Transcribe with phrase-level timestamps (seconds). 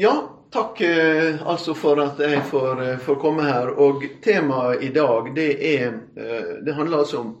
[0.00, 0.12] Ja,
[0.50, 3.68] takk eh, altså for at jeg får, eh, får komme her.
[3.84, 7.34] Og temaet i dag, det er eh, Det handler altså om,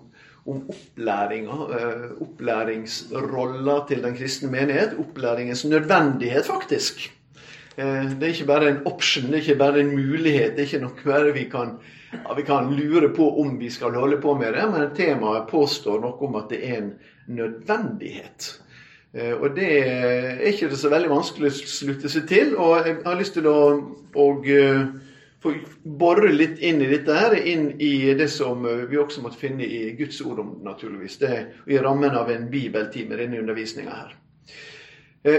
[0.44, 1.56] om opplæringa.
[2.20, 4.92] Opplæringsrolla til den kristne menighet.
[5.00, 7.08] Opplæringens nødvendighet, faktisk.
[7.76, 10.52] Det er ikke bare en option, det er ikke bare en mulighet.
[10.56, 11.78] Det er ikke noe vi kan,
[12.36, 16.28] vi kan lure på om vi skal holde på med det, men temaet påstår noe
[16.28, 16.92] om at det er en
[17.26, 18.50] nødvendighet.
[19.12, 22.54] Eh, og det er ikke det så veldig vanskelig å slutte seg til.
[22.56, 23.60] Og jeg har lyst til å
[24.14, 24.84] og, eh,
[25.40, 29.40] få bore litt inn i dette her, inn i det som eh, vi også måtte
[29.40, 31.18] finne i Guds ord om, naturligvis.
[31.18, 34.16] Det i rammen av en bibeltime, denne undervisninga her.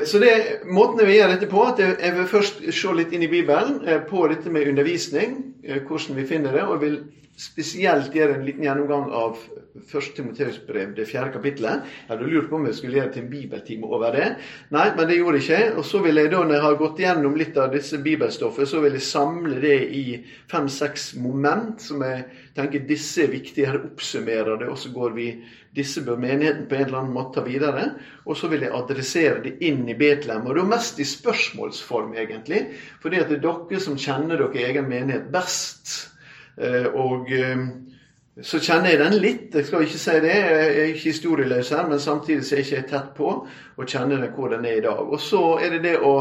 [0.06, 3.24] Så det, Måten jeg vil gjøre dette på, at jeg vil først se litt inn
[3.26, 5.40] i Bibelen på dette med undervisning,
[5.88, 6.62] hvordan vi finner det.
[6.62, 7.00] og jeg vil
[7.42, 9.40] spesielt gjøre en liten gjennomgang av
[9.82, 10.10] 1.
[10.18, 11.88] Timoteus brev, det fjerde kapittelet.
[12.04, 14.28] Jeg hadde lurt på om jeg skulle gjøre til en bibeltime over det.
[14.76, 15.80] Nei, men det gjorde jeg ikke.
[15.80, 18.84] Og så vil jeg da, når jeg har gått gjennom litt av disse bibelstoffet, så
[18.84, 20.04] vil jeg samle det i
[20.52, 23.72] fem-seks moment som jeg tenker disse er viktige.
[23.72, 25.32] Her oppsummerer det, og så går vi
[25.74, 27.88] disse bør menigheten på en eller annen måte ta videre.
[28.28, 30.46] Og så vil jeg adressere det inn i Betlehem.
[30.46, 32.66] Og det er mest i spørsmålsform, egentlig.
[33.02, 36.11] Fordi at det er dere som kjenner dere egen menighet best.
[36.62, 37.64] Eh, og eh,
[38.42, 39.56] så kjenner jeg den litt.
[39.58, 42.68] Jeg skal ikke si det, jeg er ikke historieløs her, men samtidig så er jeg
[42.70, 45.02] ikke tett på og kjenner den hvor den er i dag.
[45.02, 46.14] Og så er det det å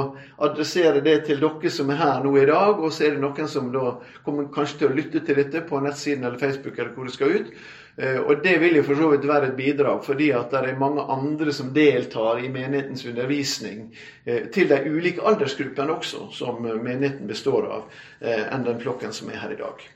[0.42, 3.50] adressere det til dere som er her nå i dag, og så er det noen
[3.52, 3.92] som da
[4.24, 7.36] kommer kanskje til å lytte til dette på nettsiden eller Facebook eller hvor det skal
[7.36, 7.54] ut.
[8.00, 10.82] Eh, og det vil jo for så vidt være et bidrag, fordi at det er
[10.82, 13.86] mange andre som deltar i menighetens undervisning
[14.26, 19.54] til de ulike aldersgruppene også, som menigheten består av, enn den flokken som er her
[19.54, 19.88] i dag.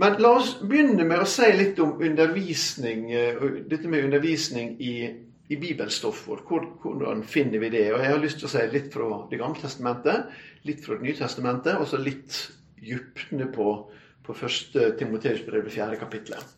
[0.00, 4.94] Men la oss begynne med å si litt om undervisning, eh, dette med undervisning i,
[5.52, 6.46] i vårt.
[6.80, 7.92] Hvordan finner vi det?
[7.92, 10.32] Og Jeg har lyst til å si litt fra Det gamle testamentet,
[10.64, 12.38] litt fra Det nye testamentet, og så litt
[12.80, 13.68] dypne på,
[14.24, 16.56] på første Timoteus brev, fjerde kapittelet.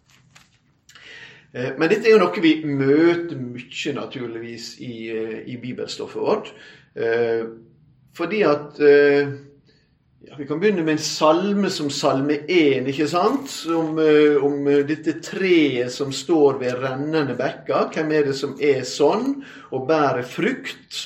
[1.53, 6.55] Eh, men dette er jo noe vi møter mye, naturligvis, i, eh, i bibelstoffet vårt.
[8.13, 8.77] Fordi at
[10.29, 13.51] ja, Vi kan begynne med en salme som salme 1, ikke sant?
[13.67, 17.89] Om, uh, om uh, dette treet som står ved rennende bekker.
[17.95, 19.41] Hvem er det som er sånn
[19.73, 21.01] og bærer frukt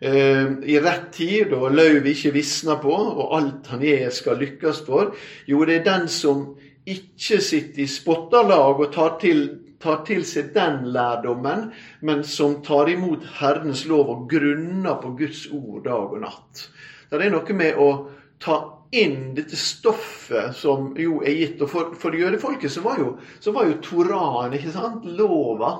[0.00, 4.84] uh, i rett tid, og løvet ikke visner på, og alt han er skal lykkes
[4.88, 5.12] for?
[5.50, 6.46] Jo, det er den som
[6.88, 9.44] ikke sitter i spotterlag og tar til,
[9.82, 11.68] tar til seg den lærdommen,
[12.00, 16.66] men som tar imot Herrens lov og grunner på Guds ord dag og natt.
[17.12, 17.88] Det er noe med å
[18.42, 18.58] ta
[18.92, 21.62] inn dette stoffet som jo er gitt.
[21.64, 25.78] Og for, for jødefolket så var jo, så var jo Toraen, ikke sant, lova.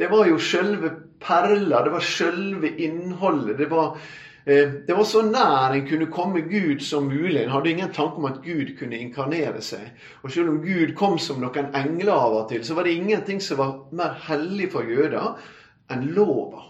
[0.00, 0.90] Det var jo sjølve
[1.22, 3.58] perla, det var sjølve innholdet.
[3.60, 4.00] Det var,
[4.46, 7.44] eh, det var så nær en kunne komme Gud som mulig.
[7.44, 9.92] En hadde ingen tanke om at Gud kunne inkarnere seg.
[10.24, 13.44] Og selv om Gud kom som noen engler av og til, så var det ingenting
[13.44, 15.36] som var mer hellig for jøder
[15.90, 16.69] enn lova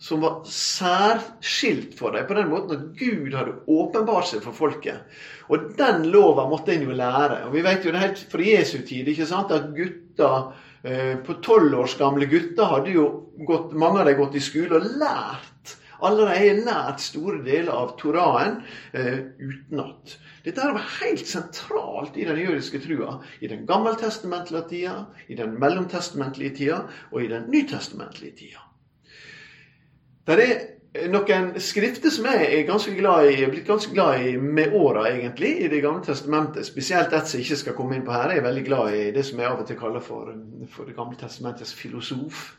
[0.00, 5.04] som var særskilt for dem, på den måten at Gud hadde åpenbart seg for folket.
[5.52, 7.42] Og den lova måtte en jo lære.
[7.46, 11.36] Og Vi vet jo det helt fra Jesu tid ikke sant, at gutter eh, på
[11.44, 13.04] tolv års gamle gutter hadde jo
[13.44, 15.76] gått, mange av dem gått i skole og lært.
[16.00, 18.62] Allerede lært store deler av Toraen
[18.96, 20.16] eh, utenat.
[20.46, 23.18] Dette var helt sentralt i den jødiske trua.
[23.44, 24.96] I den gammeltestamentlige tida,
[25.28, 26.82] i den mellomtestamentlige tida
[27.12, 28.69] og i den nytestamentlige tida.
[30.28, 34.74] Det er noen skrifter som jeg er ganske glad i, blitt ganske glad i med
[34.76, 36.66] åra, egentlig, i Det gamle testamentet.
[36.66, 38.34] Spesielt et som jeg ikke skal komme inn på her.
[38.34, 40.32] Jeg er veldig glad i det som jeg av og til kaller for,
[40.68, 42.50] for Det gamle testamentets filosof.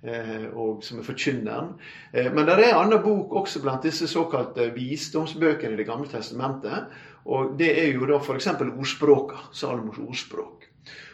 [0.00, 1.74] Eh, og som er forkynneren.
[2.14, 6.08] Eh, men det er en annen bok også blant disse såkalte visdomsbøkene i Det gamle
[6.08, 6.88] testamentet.
[7.26, 8.48] Og det er jo da f.eks.
[8.64, 9.50] ordspråka.
[9.52, 10.70] Salomos ordspråk.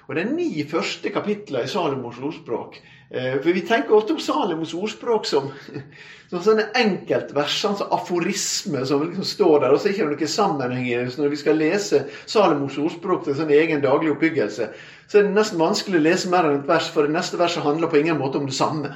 [0.06, 4.72] Og de ni første kapitlene i Salomos ordspråk Eh, for Vi tenker ofte om Salomos
[4.74, 5.52] ordspråk som,
[6.30, 10.08] som sånne enkeltvers, sånn som aforisme som liksom står der, og så er det ikke
[10.10, 11.14] noen sammenheng i det.
[11.20, 14.68] Når vi skal lese Salomos ordspråk til sånn egen daglig oppbyggelse,
[15.06, 17.66] så er det nesten vanskelig å lese mer enn et vers, for det neste verset
[17.66, 18.90] handler på ingen måte om det samme.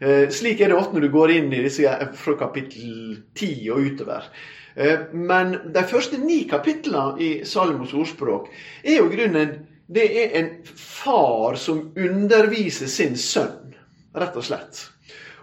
[0.00, 1.90] Eh, slik er det ofte når du går inn i disse
[2.22, 4.30] fra kapittel 10 og utover.
[4.74, 8.48] Eh, men de første ni kapitlene i Salomos ordspråk
[8.84, 9.58] er jo grunnen
[9.90, 13.74] det er en far som underviser sin sønn,
[14.14, 14.84] rett og slett.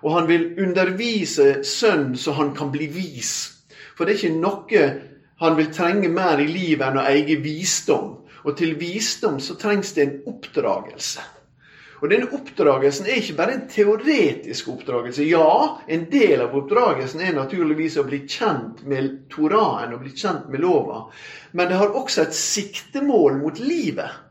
[0.05, 3.33] Og han vil undervise sønnen så han kan bli vis.
[3.97, 4.83] For det er ikke noe
[5.41, 8.13] han vil trenge mer i livet enn å eie visdom.
[8.47, 11.25] Og til visdom så trengs det en oppdragelse.
[11.97, 15.25] Og denne oppdragelsen er ikke bare en teoretisk oppdragelse.
[15.25, 20.45] Ja, en del av oppdragelsen er naturligvis å bli kjent med Toraen og bli kjent
[20.53, 21.07] med lova.
[21.57, 24.26] Men det har også et siktemål mot livet.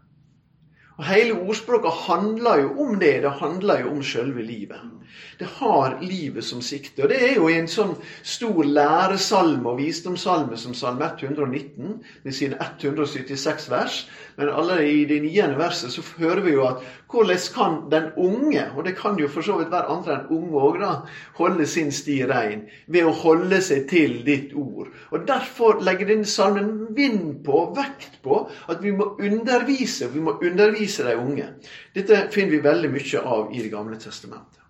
[0.97, 3.23] Og Hele ordspråket handler jo om det.
[3.23, 4.81] Det handler jo om selve livet.
[5.39, 7.03] Det har livet som sikte.
[7.05, 7.93] Og det er jo en sånn
[8.25, 13.99] stor læresalme og visdomssalme som salme 119, med sine 176 vers.
[14.37, 18.65] Men allerede i det niende verset så hører vi jo at hvordan kan den unge,
[18.77, 20.83] og det kan jo for så vidt være andre enn unge òg,
[21.39, 24.91] holde sin sti rein ved å holde seg til ditt ord.
[25.13, 30.11] Og Derfor legger denne salmen vind på, vekt på, at vi må undervise.
[30.13, 31.49] Vi må undervise de unge.
[31.95, 34.63] Dette finner vi veldig mye av i Det gamle testamentet.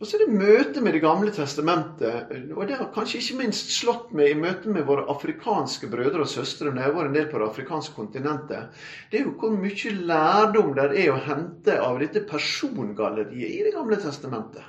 [0.00, 2.30] Og så er det møtet med Det gamle testamentet.
[2.56, 6.30] Og det har kanskje ikke minst slått meg i møte med våre afrikanske brødre og
[6.32, 8.80] søstre når jeg vært en del på det afrikanske kontinentet.
[9.12, 13.74] Det er jo hvor mye lærdom der er å hente av dette persongalleriet i Det
[13.76, 14.64] gamle testamentet.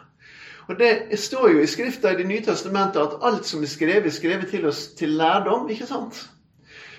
[0.67, 4.11] Og Det står jo i Skrifta i Det nye testamentet at alt som er skrevet,
[4.11, 5.69] er skrevet til oss til lærdom.
[5.69, 6.25] ikke sant?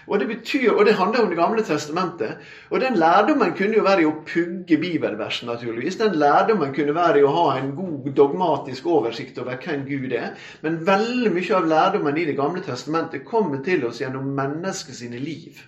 [0.07, 2.37] Og det, betyr, og det handler om Det gamle testamentet.
[2.71, 5.97] Og den lærdommen kunne jo være i å pugge bibelversen, naturligvis.
[6.01, 10.35] Den lærdommen kunne være i å ha en god dogmatisk oversikt over hvem Gud er.
[10.63, 15.23] Men veldig mye av lærdommen i Det gamle testamentet kommer til oss gjennom mennesker sine
[15.23, 15.63] liv.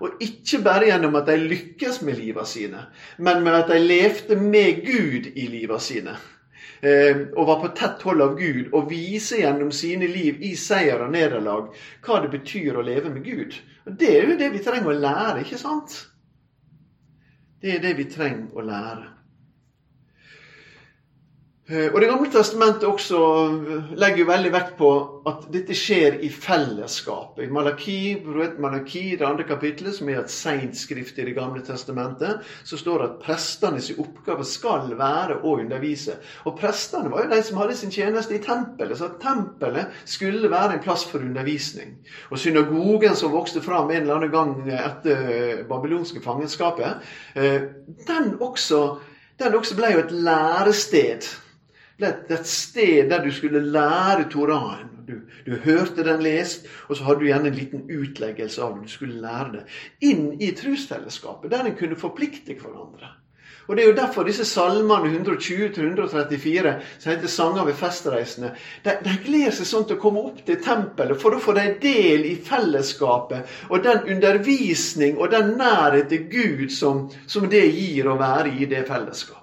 [0.00, 2.86] Og ikke bare gjennom at de lykkes med livet sine,
[3.18, 6.16] men med at de levde med Gud i livet sine.
[6.80, 11.02] Eh, og var på tett hold av Gud og vise gjennom sine liv i seier
[11.04, 11.74] og nederlag
[12.06, 13.58] hva det betyr å leve med Gud.
[13.84, 15.98] Og Det er jo det vi trenger å lære, ikke sant?
[17.60, 19.08] Det er det vi trenger å lære.
[21.70, 24.88] Eh, og Det gamle testamentet også eh, legger veldig vekt på
[25.30, 27.44] at dette skjer i fellesskapet.
[27.44, 27.98] I Malaki,
[28.58, 32.98] Malaki, det andre kapitlet, som er et seint skrift i Det gamle testamentet, så står
[32.98, 36.16] det at prestenes oppgave skal være å undervise.
[36.50, 40.50] Og prestene var jo de som hadde sin tjeneste i tempelet, så at tempelet skulle
[40.50, 41.92] være en plass for undervisning.
[42.32, 47.06] Og synagogen som vokste fram en eller annen gang etter babylonske fangenskapet,
[47.38, 47.70] eh,
[48.10, 48.82] den også,
[49.38, 51.30] den også ble jo et lærested
[52.00, 54.88] ble et sted der du skulle lære Toraen.
[55.10, 55.16] Du,
[55.46, 58.86] du, hørte den lest, og så hadde du gjerne en liten utleggelse av det.
[58.86, 59.64] Du skulle lære det.
[60.06, 63.10] Inn i trosfellesskapet, der en kunne forplikte hverandre.
[63.70, 68.50] Og Det er jo derfor disse salmene 120-134, som heter 'Sanger ved festreisende',
[68.84, 71.66] de, de gleder seg sånn til å komme opp til tempelet for da får de
[71.82, 78.10] del i fellesskapet og den undervisning og den nærhet til Gud som, som det gir
[78.10, 79.39] å være i det fellesskapet.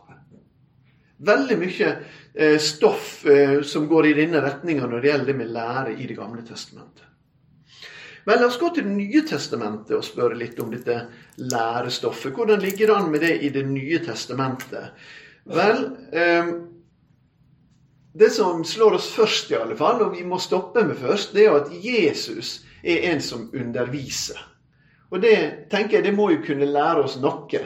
[1.18, 1.92] Veldig mye
[2.40, 6.06] Eh, stoff eh, som går i denne retninga når det gjelder det med lære i
[6.06, 7.08] Det gamle testamentet.
[8.26, 11.00] Men la oss gå til Det nye testamentet og spørre litt om dette
[11.42, 12.36] lærestoffet.
[12.36, 14.94] Hvordan ligger det an med det i Det nye testamentet?
[15.50, 15.82] Vel,
[16.14, 16.54] eh,
[18.14, 21.48] det som slår oss først, i alle fall, og vi må stoppe med først, det
[21.48, 24.38] er at Jesus er en som underviser.
[25.10, 27.66] Og det tenker jeg, det må jo kunne lære oss noe.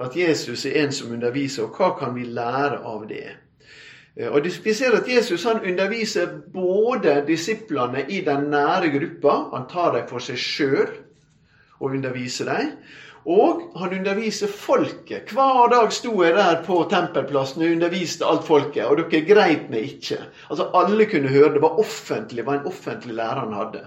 [0.00, 1.66] At Jesus er en som underviser.
[1.66, 3.26] Og hva kan vi lære av det?
[4.16, 9.36] Eh, og Vi ser at Jesus han underviser både disiplene i den nære gruppa.
[9.56, 10.88] Han tar dem for seg sjøl
[11.80, 12.74] og underviser dem.
[13.28, 15.28] Og han underviser folket.
[15.36, 18.86] Hver dag sto jeg der på tempelplassen og underviste alt folket.
[18.86, 20.22] Og dere greit meg ikke.
[20.48, 21.52] Altså Alle kunne høre.
[21.54, 23.84] Det var offentlig, det var en offentlig lærer han hadde.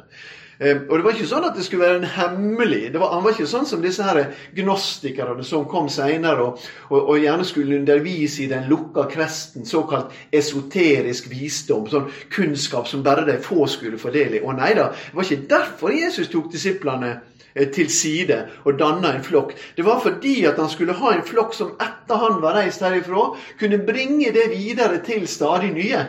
[0.60, 3.34] Ehm, og det var ikke sånn at det skulle være en hemmelig var, Han var
[3.34, 4.20] ikke sånn som disse her
[4.54, 10.14] gnostikerne som kom seinere og, og, og, gjerne skulle undervise i den lukka kresten, såkalt
[10.34, 14.44] esoterisk visdom, sånn kunnskap som bare de få skulle få del i.
[14.44, 17.16] Å nei da, det var ikke derfor Jesus tok disiplene
[17.56, 19.56] eh, til side og danna en flokk.
[19.78, 23.32] Det var fordi at han skulle ha en flokk som etter han var reist herifra,
[23.58, 26.06] kunne bringe det videre til stadig nye.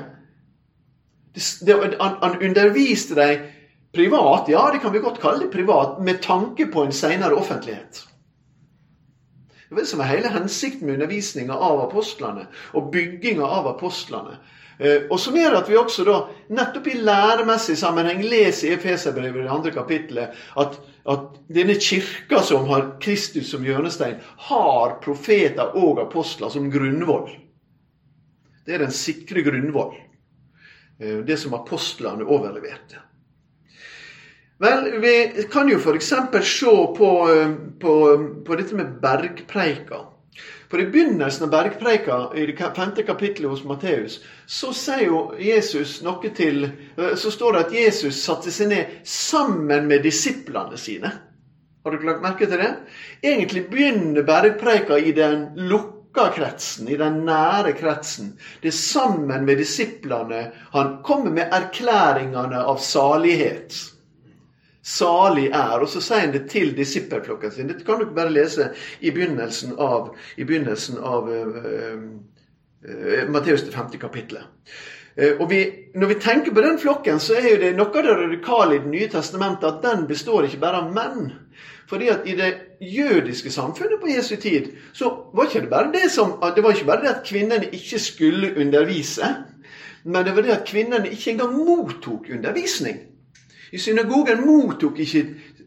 [1.35, 3.54] Det, det, han, han underviste dem
[3.95, 8.03] Privat, ja, det kan vi godt kalle det privat, med tanke på en seinere offentlighet.
[9.69, 14.37] Det var det som var hele hensikten med undervisninga av apostlene og bygginga av apostlene.
[14.79, 16.17] Eh, og som gjør at vi også da,
[16.55, 20.79] nettopp i læremessig sammenheng leser i Efeserbrevet i det andre kapittelet at,
[21.11, 27.31] at, denne kirka som har Kristus som hjørnestein, har profeter og apostler som grunnvoll.
[28.67, 29.95] Det er den sikre grunnvoll.
[30.99, 33.04] Eh, det som apostlene overleverte.
[34.59, 36.13] Vel, vi kan jo f.eks.
[36.43, 37.95] se på, eh, på,
[38.47, 40.05] på, dette med bergpreika.
[40.71, 45.97] For I begynnelsen av bergpreika, i det femte kapittelet hos Matteus, så sier jo Jesus
[46.07, 51.11] noe til eh, Så står det at Jesus satte seg ned sammen med disiplene sine.
[51.85, 52.71] Har dere lagt merke til det?
[53.27, 58.37] Egentlig begynner bergpreika i den lukka kretsen, i den nære kretsen.
[58.63, 63.94] Det er sammen med disiplene han kommer med erklæringene av salighet.
[64.85, 65.79] Salig er.
[65.81, 67.71] Og så sier han det til disippelflokken sin.
[67.73, 72.03] Dette kan dere bare lese i begynnelsen av, i begynnelsen av uh,
[72.85, 74.51] uh, Matteus 50 kapittelet.
[75.39, 75.61] Og vi,
[75.95, 78.81] Når vi tenker på den flokken, så er jo det noe av det radikale i
[78.83, 81.29] Det nye testamentet at den består ikke bare av menn.
[81.87, 82.51] Fordi at i det
[82.81, 86.91] jødiske samfunnet på Jesu tid, så var ikke det bare det som Det var ikke
[86.91, 89.35] bare det at kvinnene ikke skulle undervise,
[90.05, 93.14] men det var det at kvinnene ikke engang mottok undervisning.
[93.75, 95.21] I synagogen mottok ikke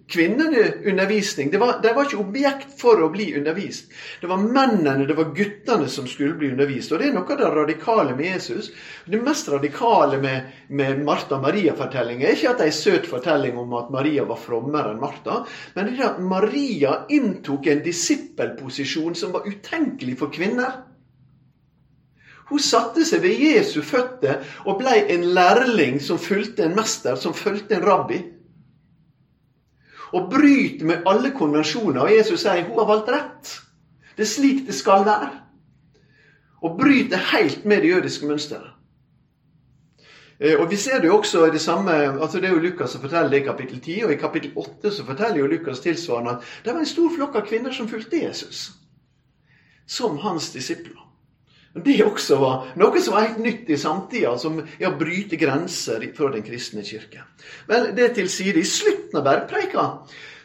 [0.08, 1.50] kvinnene undervisning.
[1.52, 3.90] Det var, var ikke objekt for å bli undervist.
[4.22, 6.94] Det var mennene, det var guttene som skulle bli undervist.
[6.96, 8.72] Og det er noe av det radikale med Jesus.
[9.04, 13.60] Det mest radikale med, med Martha Maria-fortellingen er ikke at det er en søt fortelling
[13.60, 15.42] om at Maria var frommere enn Martha,
[15.76, 20.80] men det er at Maria inntok en disippelposisjon som var utenkelig for kvinner.
[22.50, 27.36] Hun satte seg ved Jesu føtter og ble en lærling som fulgte en mester, som
[27.36, 28.22] fulgte en rabbi.
[30.16, 32.06] Og bryter med alle konvensjoner.
[32.06, 33.52] Og Jesus sier hun har valgt rett.
[34.16, 35.30] Det er slik det skal være.
[36.64, 38.72] Og bryter helt med det jødiske mønsteret.
[40.40, 42.90] Eh, og Vi ser det jo også i det samme altså Det er jo Lukas
[42.90, 46.32] som forteller det i kapittel 10, og i kapittel 8 så forteller jo Lukas tilsvarende
[46.32, 48.72] at det var en stor flokk av kvinner som fulgte Jesus
[49.88, 51.07] som hans disipler.
[51.74, 56.06] Det også var noe som var helt nytt i samtida, som er å bryte grenser
[56.18, 57.26] fra den kristne kirke.
[57.70, 58.62] Vel, det til side.
[58.62, 59.88] I slutten av bergpreika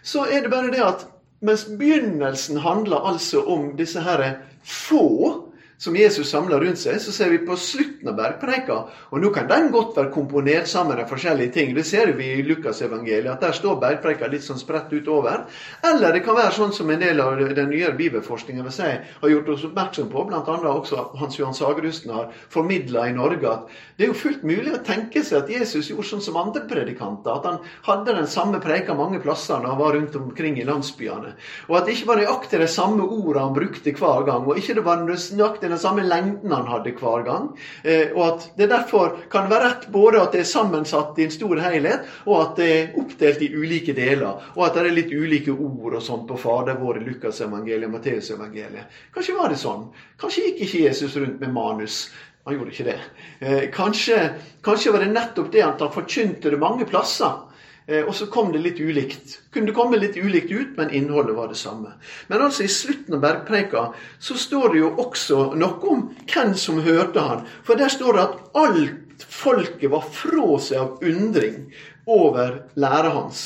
[0.02, 1.07] så er det bare det at
[1.43, 4.23] mens begynnelsen handler altså om disse her
[4.62, 5.41] få
[5.83, 8.77] som Jesus samler rundt seg, så ser vi på slutten av bergpreika.
[9.11, 11.73] Og nå kan den godt være komponert sammen av forskjellige ting.
[11.75, 15.43] Det ser vi i Lukasevangeliet, at der står bergpreika litt sånn spredt utover.
[15.83, 18.91] Eller det kan være sånn som en del av den nyere bibelforskningen vil si,
[19.25, 20.59] har gjort oss oppmerksom på, bl.a.
[20.71, 24.85] også Hans Johan Sagerusten har formidla i Norge, at det er jo fullt mulig å
[24.87, 27.41] tenke seg at Jesus gjorde sånn som andre predikanter.
[27.41, 27.59] At han
[27.89, 31.35] hadde den samme preika mange plasser når han var rundt omkring i landsbyene.
[31.73, 34.79] Og at det ikke var nøyaktig de samme ordene han brukte hver gang, og ikke
[34.79, 37.49] det var nøyaktig den samme lengden han hadde hver gang.
[37.83, 41.35] Eh, og at det derfor kan være rett både at det er sammensatt i en
[41.35, 44.43] stor helhet, og at det er oppdelt i ulike deler.
[44.57, 47.97] Og at det er litt ulike ord og sånt på Fader vår i Lukasevangeliet og
[47.97, 48.99] Matteusevangeliet.
[49.14, 49.88] Kanskje var det sånn.
[50.21, 52.05] Kanskje gikk ikke Jesus rundt med manus.
[52.45, 52.99] Han gjorde ikke det.
[53.41, 54.19] Eh, kanskje,
[54.67, 57.51] kanskje var det nettopp det at han forkynte det mange plasser.
[57.87, 59.39] Eh, og så kom det litt ulikt.
[59.53, 61.95] Kunne det komme litt ulikt ut, men innholdet var det samme.
[62.31, 63.89] Men altså i slutten av bergpreika
[64.23, 67.47] så står det jo også noe om hvem som hørte han.
[67.67, 71.65] For der står det at alt folket var fra seg av undring
[72.11, 73.45] over læra hans.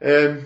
[0.00, 0.36] Eh,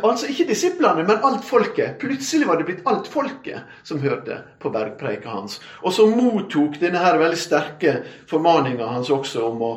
[0.00, 1.98] altså ikke disiplene, men alt folket.
[2.00, 5.60] Plutselig var det blitt alt folket som hørte på bergpreika hans.
[5.84, 7.98] Og som mottok denne her veldig sterke
[8.30, 9.74] formaninga hans også om å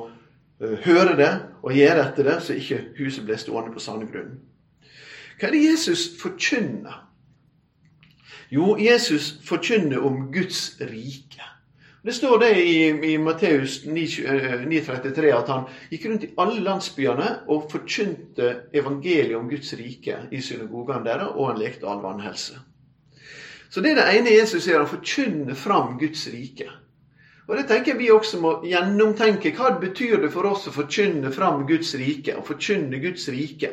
[0.59, 4.39] høre det og gjøre etter det, så ikke huset ble stående på sanne grunn.
[5.37, 7.03] Hva er det Jesus forkynner?
[8.49, 11.43] Jo, Jesus forkynner om Guds rike.
[12.07, 12.77] Det står det i,
[13.11, 19.49] i Matteus 9,33 eh, at han gikk rundt i alle landsbyene og forkynte evangeliet om
[19.51, 22.61] Guds rike i synagogene deres, og han lekte all vannhelse.
[23.69, 24.85] Så det er det ene Jesus gjør.
[24.85, 26.69] Han forkynner fram Guds rike.
[27.47, 29.53] Og det tenker jeg vi også må gjennomtenke.
[29.55, 32.35] Hva betyr det for oss å forkynne fram Guds rike?
[32.35, 33.71] Å forkynne Guds rike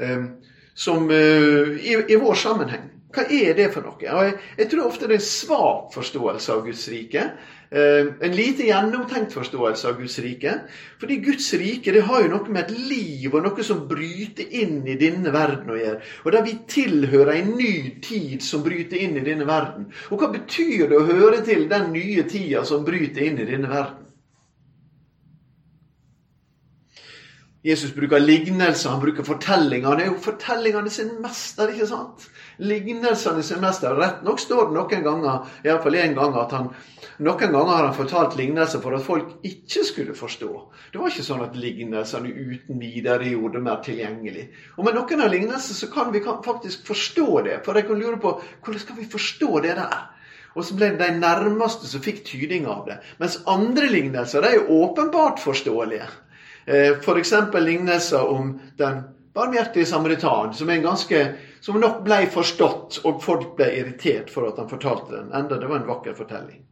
[0.00, 0.30] um,
[0.76, 2.88] som, uh, i, i, vår sammenheng.
[3.12, 4.00] Hva er det for noe?
[4.00, 7.28] Jeg, jeg tror ofte det er en svak forståelse av Guds rike.
[7.76, 10.52] Eh, en lite gjennomtenkt forståelse av Guds rike.
[11.00, 14.78] Fordi Guds rike det har jo noe med et liv og noe som bryter inn
[14.88, 15.98] i denne verden å gjøre.
[16.24, 17.74] Og der vi tilhører en ny
[18.06, 19.90] tid som bryter inn i denne verden.
[20.08, 23.68] Og hva betyr det å høre til den nye tida som bryter inn i denne
[23.68, 24.05] verden?
[27.66, 29.88] Jesus bruker lignelser, han bruker fortellinger.
[29.88, 32.28] Han er jo fortellingene sin mester, ikke sant?
[32.62, 33.96] Lignelsene sin mester.
[33.98, 36.68] Rett nok står det noen ganger, iallfall én gang, at han
[37.18, 40.50] noen ganger har han fortalt lignelser for at folk ikke skulle forstå.
[40.92, 44.44] Det var ikke sånn at lignelsene uten videre gjorde det mer tilgjengelig.
[44.76, 47.56] Og med noen av lignelsene så kan vi faktisk forstå det.
[47.64, 50.04] For jeg kan lure på hvordan skal vi forstå det der?
[50.56, 53.00] Og så ble det de nærmeste som fikk tyding av det.
[53.18, 56.06] Mens andre lignelser de er jo åpenbart forståelige.
[56.66, 57.32] Eh, F.eks.
[57.54, 59.02] Lignelser om den
[59.34, 64.70] barmhjertige samaritan, som, ganske, som nok ble forstått, og folk ble irritert for at han
[64.70, 65.34] fortalte den.
[65.36, 66.64] Enda det var en vakker fortelling.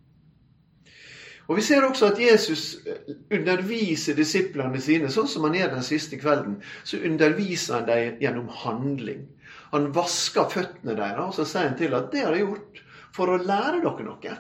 [1.47, 5.87] Og Vi ser også at Jesus eh, underviser disiplene sine, sånn som han gjør den
[5.87, 6.57] siste kvelden.
[6.89, 9.27] Så underviser han dem gjennom handling.
[9.75, 12.83] Han vasker føttene deres, og så sier han til at det har jeg gjort
[13.15, 14.37] for å lære dere noe.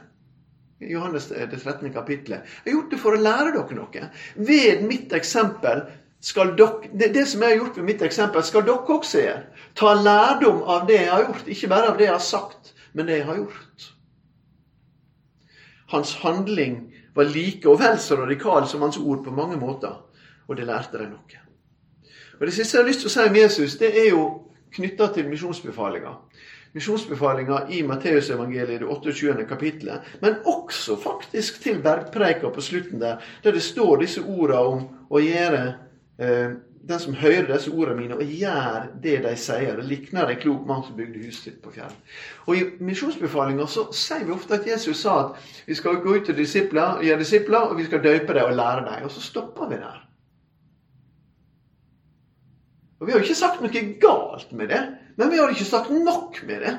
[0.91, 1.93] Johannes det 13.
[1.93, 2.45] kapittelet.
[2.65, 4.09] Jeg har gjort det for å lære dere noe.
[4.37, 5.85] Ved mitt eksempel
[6.25, 9.43] skal dere, det, det som jeg har gjort ved mitt eksempel, skal dere også gjøre.
[9.77, 11.51] Ta lærdom av det jeg har gjort.
[11.57, 13.91] Ikke bare av det jeg har sagt, men det jeg har gjort.
[15.95, 16.79] Hans handling
[17.15, 20.01] var like og vel så radikal som hans ord på mange måter.
[20.49, 21.45] Og det lærte de noe.
[22.41, 24.25] Og Det siste jeg har lyst til å si om Jesus, det er jo
[24.75, 26.17] knytta til misjonsbefalinga
[26.75, 29.47] misjonsbefalinga i Matteusevangeliet, det 28.
[29.49, 34.89] kapittelet, men også faktisk til bergpreika på slutten der, der det står disse orda om
[35.11, 35.65] å gjøre
[36.19, 40.41] eh, den som hører disse ordene mine og gjør det de sier, det likner en
[40.41, 41.95] klok mann som bygde huset sitt på fjell.
[42.45, 46.27] Og I misjonsbefalinga så sier vi ofte at Jesus sa at vi skal gå ut
[46.29, 49.07] til disipler, gjøre disipler, og vi skal døpe dem og lære dem.
[49.07, 50.03] Og så stopper vi der.
[53.01, 54.83] Og Vi har jo ikke sagt noe galt med det,
[55.17, 56.75] men vi har ikke sagt nok med det.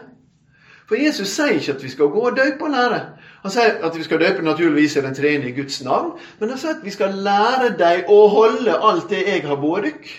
[0.86, 3.00] For Jesus sier ikke at vi skal gå og døpe og lære.
[3.46, 6.78] Han sier at vi skal døpe naturligvis i den tredje Guds navn, men han sier
[6.78, 10.14] at vi skal lære deg å holde alt det jeg har båret dykk.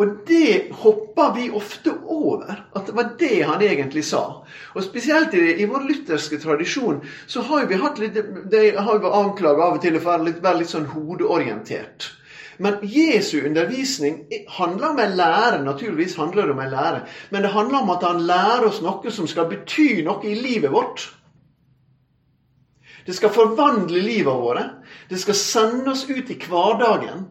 [0.00, 4.22] Og det hopper vi ofte over, at det var det han egentlig sa.
[4.72, 8.16] Og Spesielt i, i vår lutherske tradisjon så har vi hatt litt,
[8.52, 12.14] de har vi anklaga av og til for å være litt sånn hodeorientert.
[12.60, 15.64] Men Jesu undervisning handler om en lære.
[15.64, 17.00] Naturligvis handler det om en lære.
[17.30, 20.72] Men det handler om at han lærer oss noe som skal bety noe i livet
[20.72, 21.06] vårt.
[23.06, 24.74] Det skal forvandle livet vårt.
[25.10, 27.24] Det skal sende oss ut i hverdagen.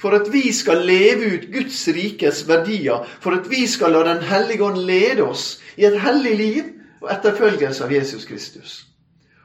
[0.00, 3.02] For at vi skal leve ut Guds rikes verdier.
[3.20, 6.70] For at vi skal la Den hellige ånd lede oss i et hellig liv
[7.02, 8.89] og etterfølgelse av Jesus Kristus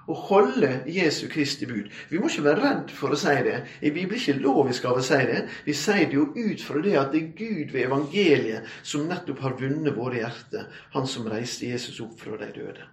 [0.06, 1.90] å holde Jesu Kristi bud.
[2.10, 3.58] Vi må ikke være redd for å si det.
[3.82, 5.42] I Bibelen ikke lovisk av å si det.
[5.66, 9.42] Vi sier det jo ut fra det at det er Gud ved evangeliet som nettopp
[9.46, 10.70] har vunnet våre hjerter.
[10.94, 12.88] Han som reiste Jesus opp fra de døde.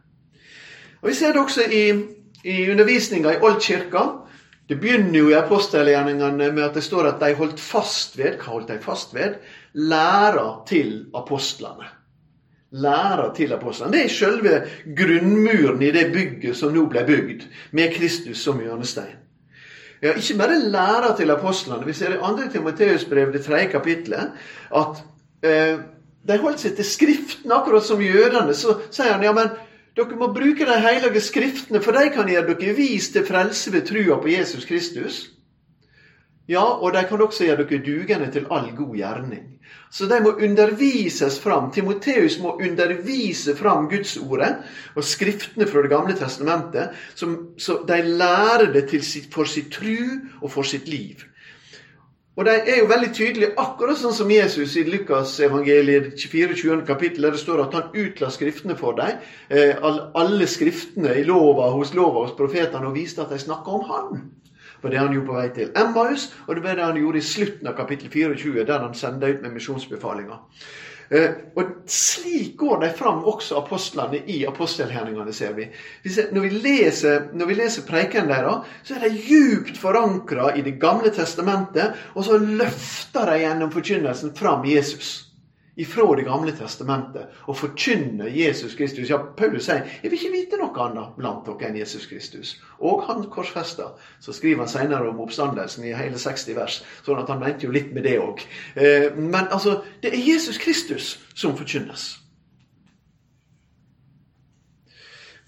[1.02, 1.86] Og Vi ser det også i,
[2.44, 4.04] i undervisninga i Oldkirka.
[4.68, 8.54] Det begynner jo i apostelgjerningene med at det står at de holdt fast ved Hva
[8.54, 9.42] holdt de fast ved?
[9.74, 11.90] Læra til apostlene
[12.72, 13.92] læra til apostlene.
[13.92, 14.60] Det er selve
[14.96, 19.18] grunnmuren i det bygget som nå ble bygd, med Kristus som hjørnestein.
[20.02, 21.86] Ja, ikke bare læra til apostlene.
[21.86, 22.48] Vi ser i 2.
[22.52, 24.32] Timoteus-brev, det tredje kapittelet,
[24.74, 25.02] at
[25.46, 25.76] eh,
[26.28, 28.54] de holdt seg til Skriften, akkurat som jødene.
[28.54, 29.52] Så sier han ja, men
[29.96, 33.86] dere må bruke de hellige skriftene, for de kan gjøre dere vis til frelse ved
[33.86, 35.22] trua på Jesus Kristus.
[36.50, 39.44] Ja, og de kan også gjøre dere dugende til all god gjerning.
[39.92, 41.70] Så de må undervises fram.
[41.72, 44.56] Timoteus må undervise fram Gudsordet
[44.96, 50.18] og Skriftene fra Det gamle testamentet, som, så de lærer det sitt, for sitt tru
[50.40, 51.22] og for sitt liv.
[52.36, 56.56] Og de er jo veldig tydelige, akkurat sånn som Jesus i Lukas evangeliet 24.
[56.56, 56.84] 20.
[56.88, 59.20] kapittel, der det står at han utla Skriftene for dem.
[59.52, 63.90] Eh, alle Skriftene i lova, hos lova hos profetene, og viste at de snakka om
[63.92, 64.22] Han
[64.82, 67.26] var det han gjorde på vei til Emmaus, og det var det han gjorde i
[67.26, 70.38] slutten av kapittel 24, der han sendte ut med misjonsbefalinga.
[71.12, 75.66] Eh, og Slik går de fram også apostlene i apostelgjerningene, ser vi.
[76.32, 80.78] Når vi leser, når vi leser preiken deres, så er de djupt forankra i Det
[80.80, 85.31] gamle testamentet, og så løfter de gjennom forkynnelsen fram Jesus
[85.76, 89.10] ifra Det gamle testamentet og forkynne Jesus Kristus.
[89.10, 92.60] Ja, Paulus sier 'Jeg vil ikke vite noe annet blant dere enn Jesus Kristus'.
[92.80, 93.82] Og han korsfesta.
[94.20, 96.84] Så skriver han senere om oppstandelsen i hele 60 vers.
[97.04, 98.40] sånn at han mente jo litt med det òg.
[98.76, 102.21] Eh, men altså, det er Jesus Kristus som forkynnes.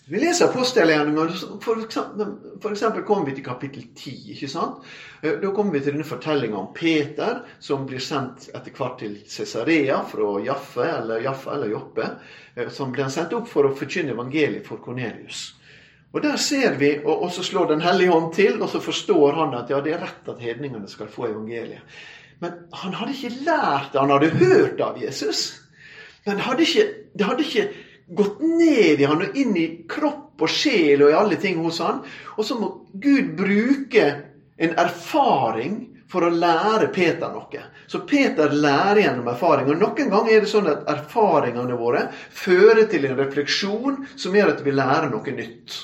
[0.06, 1.32] Vi leser apostelgjerningene.
[1.64, 4.16] For, eksempel kommer vi til kapittel 10.
[4.34, 4.82] ikke sant?
[5.22, 9.14] Eh, da kommer vi til denne fortellinga om Peter, som blir sendt etter hvert til
[9.24, 12.10] Cesarea fra Jaffe eller, Jaffe eller Joppe.
[12.54, 15.54] Eh, som blir sendt opp for å forkynne evangeliet for Kornelius.
[16.12, 19.56] Og Der ser vi, og, så slår Den hellige hånd til, og så forstår han
[19.56, 21.80] at ja, det er rett at hedningene skal få evangeliet.
[22.44, 24.00] Men han hadde ikke lært det.
[24.04, 25.64] Han hadde hørt av Jesus.
[26.26, 26.86] Men hadde ikke,
[27.16, 27.66] det hadde ikke
[28.06, 31.80] gått ned i han og inn i kropp og sjel og i alle ting hos
[31.84, 32.02] han.
[32.36, 34.06] Og så må Gud bruke
[34.56, 35.78] en erfaring
[36.10, 37.64] for å lære Peter noe.
[37.90, 39.70] Så Peter lærer gjennom erfaring.
[39.72, 44.54] Og Noen ganger er det sånn at erfaringene våre fører til en refleksjon som gjør
[44.54, 45.80] at vi lærer noe nytt.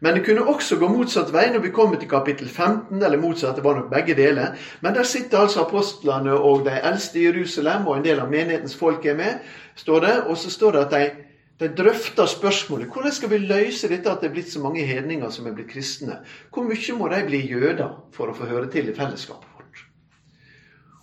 [0.00, 3.56] Men det kunne også gå motsatt vei når vi kommer til kapittel 15, eller motsatt,
[3.56, 4.56] det var nok begge deler.
[4.82, 8.76] Men der sitter altså apostlene og de eldste i Jerusalem, og en del av menighetens
[8.76, 10.16] folk er med, står det.
[10.26, 11.24] Og så står det at de,
[11.62, 15.30] de drøfter spørsmålet hvordan skal vi løse dette at det er blitt så mange hedninger
[15.30, 16.20] som er blitt kristne.
[16.52, 19.84] Hvor mye må de bli jøder for å få høre til i fellesskapet vårt?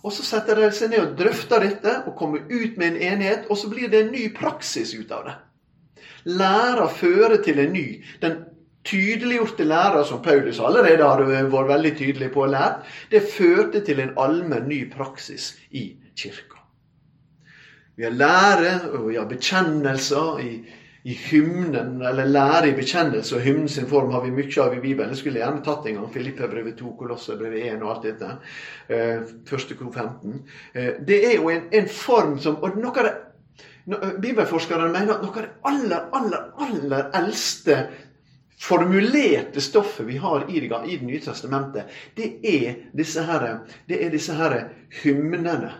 [0.02, 3.46] Og Så setter de seg ned og drøfter dette og kommer ut med en enighet,
[3.48, 5.36] og så blir det en ny praksis ut av det.
[6.24, 7.86] Læra fører til en ny.
[8.22, 8.42] Den
[8.84, 14.02] tydeliggjorte læra som Paulus allerede hadde vært veldig tydelig på å lære, det førte til
[14.02, 16.60] en allmenn ny praksis i kirka.
[17.96, 20.52] Vi har lære og vi har bekjennelser i
[21.02, 24.80] i hymnen, eller lære i bekjennelse og hymnen sin form, har vi mye av i
[24.80, 25.10] Bibelen.
[25.10, 28.28] Jeg skulle gjerne tatt en gang Filippebrevet 2, Kolosserbrevet 1 og alt dette.
[28.86, 30.36] Eh, første kor 15.
[30.74, 33.14] Eh, det er jo en, en, form som og noe av det,
[33.90, 37.80] no, Bibelforskerne mener at noe av det aller, aller, aller eldste
[38.62, 43.46] formulerte stoffet vi har i det, i det nye testamentet, det er disse her,
[43.88, 44.54] det er disse her
[45.02, 45.72] hymnene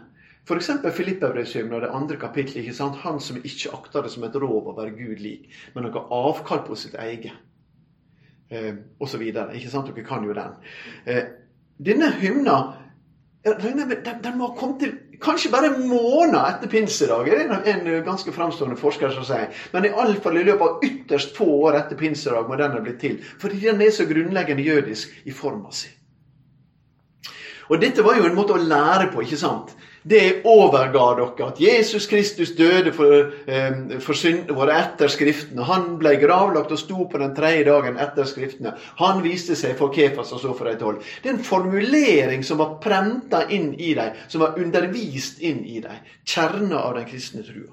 [0.42, 0.72] F.eks.
[0.96, 2.64] Filippabrevshymnen og det andre kapittelet.
[2.64, 2.96] ikke sant?
[3.04, 6.64] Han som ikke akter det som et rov å være Gud lik, men noe avkall
[6.66, 7.36] på sitt eget.
[8.50, 9.54] Eh, og så videre.
[9.54, 9.92] Ikke sant?
[9.94, 10.56] Dere kan jo den.
[11.06, 11.22] Eh,
[11.78, 12.56] denne hymna
[13.42, 13.78] den,
[14.22, 14.92] den må ha kommet til
[15.24, 17.30] kanskje bare en måned etter pinsedag.
[17.30, 19.48] Er en, en ganske framstående forsker som sier.
[19.72, 23.18] Men iallfall i løpet av ytterst få år etter pinsedag må den ha blitt til.
[23.42, 25.90] Fordi den er så grunnleggende jødisk i forma si.
[27.70, 29.72] Og dette var jo en måte å lære på, ikke sant?
[30.02, 35.62] Det overga dere at Jesus Kristus døde for, eh, for syndene våre etter Skriftene.
[35.62, 38.74] Han ble gravlagt og sto på den tredje dagen etter Skriftene.
[38.98, 41.04] Han viste seg for Kefas og så for de tolv.
[41.22, 45.80] Det er en formulering som var prenta inn i dem, som var undervist inn i
[45.80, 46.02] dem.
[46.26, 47.70] Kjerna av den kristne trua.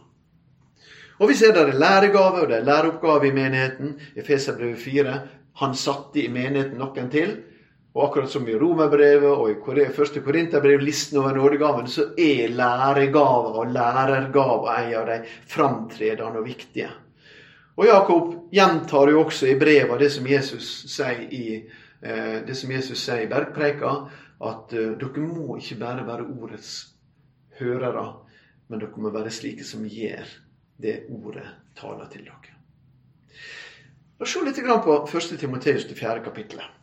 [1.20, 4.00] Og Vi ser det er læregave og det er læreoppgave i menigheten.
[4.16, 5.22] Efeserbrevet 4.
[5.56, 7.38] Han satte i menigheten noen til
[7.94, 13.58] og akkurat som i Romerbrevet og i første Korinterbrev, listen over nådegavene, så er læregaver
[13.64, 15.18] og lærergaver en av de
[15.50, 16.90] framtredende og viktige.
[17.80, 21.64] Og Jakob gjentar jo også i brevet det som Jesus sier i,
[22.04, 23.96] eh, det som Jesus sier i bergpreika,
[24.40, 26.94] at uh, dere må ikke bare være ordets
[27.60, 28.06] hørere,
[28.70, 30.30] men dere må være slike som gjør
[30.80, 32.56] det ordet taler til dere.
[34.20, 35.40] Oss se litt på 1.
[35.40, 36.79] Timoteus, det fjerde kapittelet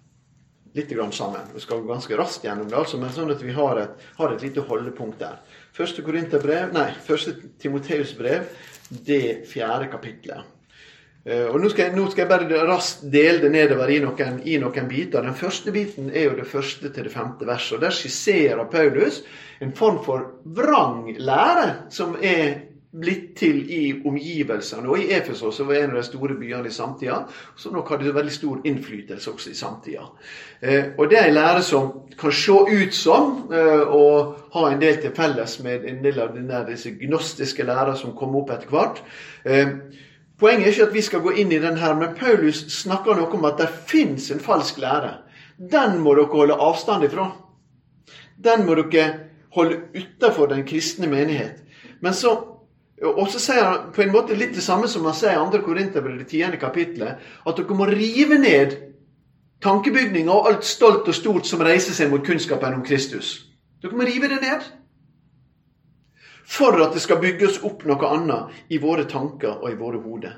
[0.76, 1.40] litt sammen.
[1.54, 4.32] Vi skal gå ganske raskt gjennom det, altså, men sånn at vi har et, har
[4.32, 5.38] et lite holdepunkt der.
[5.76, 8.44] Første Korinterbrev, nei, første Timoteusbrev,
[9.06, 10.52] det fjerde kapitlet.
[11.26, 14.36] Uh, og nå skal, jeg, nå skal, jeg, bare raskt dele det nedover i noen,
[14.46, 15.24] i noen, biter.
[15.26, 17.80] Den første biten er jo det første til det femte verset.
[17.80, 19.24] og Der skisserer Paulus
[19.58, 24.88] en form for vrang lære som er blitt til i omgivelsene.
[24.88, 27.18] Og i Efesos var en av de store byene i samtida,
[27.56, 30.06] som nok hadde veldig stor innflytelse også i samtida.
[30.60, 34.06] Eh, og det er en lære som kan se ut som eh, å
[34.54, 38.36] ha en del til felles med en del av denne, disse gnostiske lærer som kom
[38.40, 39.02] opp etter hvert.
[39.44, 39.76] Eh,
[40.40, 43.32] poenget er ikke at vi skal gå inn i den her, men Paulus snakker noe
[43.36, 45.18] om at det fins en falsk lære.
[45.56, 47.30] Den må dere holde avstand ifra.
[48.36, 49.06] Den må dere
[49.56, 51.62] holde utafor den kristne menighet.
[52.00, 52.55] Men så
[53.04, 55.60] og så sier han på en måte litt det samme som han sier i 2.
[55.66, 58.76] Korinterbrev, det tiende kapittelet, at dere må rive ned
[59.64, 63.36] tankebygninger og alt stolt og stort som reiser seg mot kunnskapen om Kristus.
[63.82, 64.64] Dere må rive det ned.
[66.46, 70.36] For at det skal bygges opp noe annet i våre tanker og i våre hoder.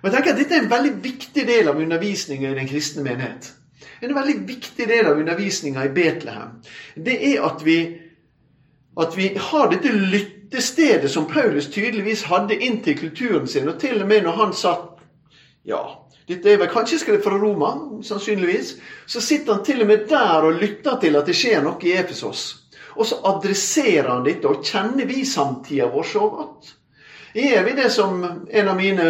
[0.00, 3.04] Og jeg tenker at Dette er en veldig viktig del av undervisninga i den kristne
[3.06, 3.52] menighet.
[4.02, 6.58] En veldig viktig del av undervisninga i Betlehem.
[6.96, 7.78] Det er at vi,
[9.00, 13.68] at vi har dette lytt det stedet som Paulus tydeligvis hadde inntil kulturen sin.
[13.68, 14.90] Og til og med når han satt
[15.64, 15.80] Ja,
[16.28, 17.70] dette er vel kanskje skrevet fra Roma,
[18.04, 18.74] sannsynligvis.
[19.08, 21.94] Så sitter han til og med der og lytter til at det skjer noe i
[21.96, 22.42] Efesos.
[22.94, 24.48] Og så adresserer han dette.
[24.48, 26.74] Og kjenner vi samtida vår så godt?
[27.34, 29.06] Er vi det som en av mine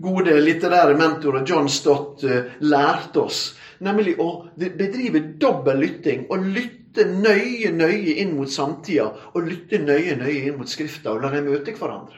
[0.00, 3.40] gode litterære mentorer, John Stott, eh, lærte oss?
[3.80, 6.28] Nemlig å bedrive dobbel lytting.
[6.30, 11.12] Og lytte lytte nøye, nøye inn mot samtida, og lytte nøye, nøye inn mot Skrifta,
[11.12, 12.16] og la dem møte hverandre.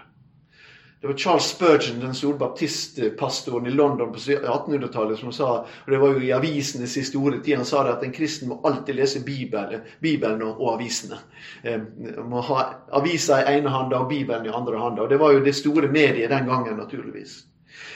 [1.02, 5.98] Det var Charles Spurgeon, den store baptistpastoren i London på 1800-tallet, som sa, og det
[5.98, 9.20] var jo i avisene siste tid, han sa det at en kristen må alltid lese
[9.20, 11.18] Bibelen, Bibelen og, avisene.
[11.64, 11.80] Eh,
[12.22, 15.02] må ha avisa i ene hånda og Bibelen i andre hånda.
[15.02, 17.44] Og det var jo det store mediet den gangen, naturligvis.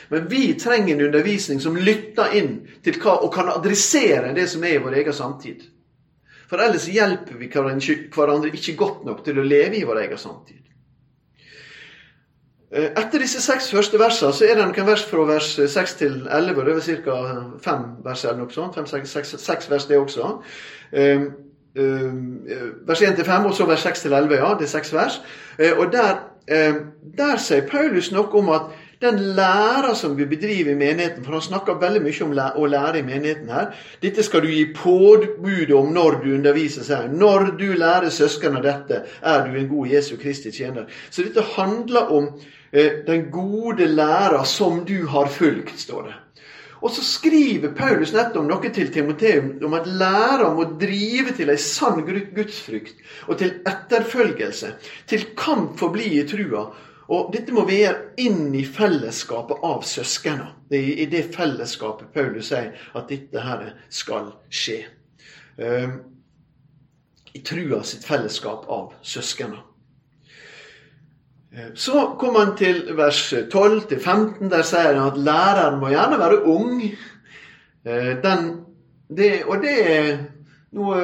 [0.08, 4.64] Men vi trenger en undervisning som lytter inn til hva, og kan adressere det som
[4.64, 5.62] er i vår egen samtid.
[6.50, 10.62] For ellers hjelper vi hverandre ikke godt nok til å leve i vår egen samtid.
[12.70, 16.14] Eh, etter disse seks første versene så er det noen vers fra vers 6 til
[16.26, 16.62] 11.
[16.66, 17.18] Det er ca.
[17.62, 18.74] fem vers eller noe sånt.
[18.74, 20.32] Fem, seks, seks, seks vers, det også.
[20.92, 21.28] Um,
[21.78, 22.24] um,
[22.88, 24.34] vers 1 til 5, og så vers 6 til 11.
[24.38, 25.20] Ja, det er seks vers.
[25.78, 26.18] Og der,
[27.16, 31.44] der sier Paulus noe om at den læra som vi bedriver i menigheten, for han
[31.44, 33.72] snakker veldig mye om å lære i menigheten her.
[34.02, 37.12] Dette skal du gi påbud om når du underviser, seg.
[37.12, 40.88] Når du lærer søsknene dette, er du en god Jesu Kristi tjener.
[41.10, 42.30] Så dette handler om
[42.76, 46.14] Eh, den gode læra som du har fulgt, står det.
[46.82, 51.56] Og så skriver Paulus nettopp noe til Timoteum om at læra må drive til ei
[51.56, 54.74] sann gudsfrykt og til etterfølgelse,
[55.08, 56.66] til kamp for blid i trua.
[57.12, 60.48] Og dette må vi gjøre inn i fellesskapet av søsknene.
[60.70, 64.80] Det er i det fellesskapet Paulus sier at dette her skal skje.
[65.56, 66.00] Um,
[67.36, 69.62] I trua sitt fellesskap av søskena.
[71.56, 74.48] Eh, så kommer han til vers 12-15.
[74.50, 76.80] Der sier han at læreren må gjerne være ung.
[77.86, 78.48] Eh, den,
[79.08, 80.10] det, og det er
[80.76, 81.02] noe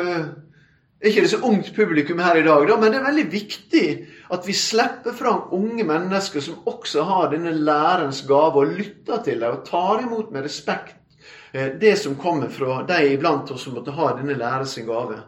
[1.03, 3.87] ikke det så ungt publikum her i dag, da, men det er veldig viktig
[4.33, 9.43] at vi slipper fram unge mennesker som også har denne lærens gave, og lytter til
[9.43, 10.97] dem og tar imot med respekt
[11.53, 15.21] eh, det som kommer fra de iblant oss som måtte ha denne lærers gave.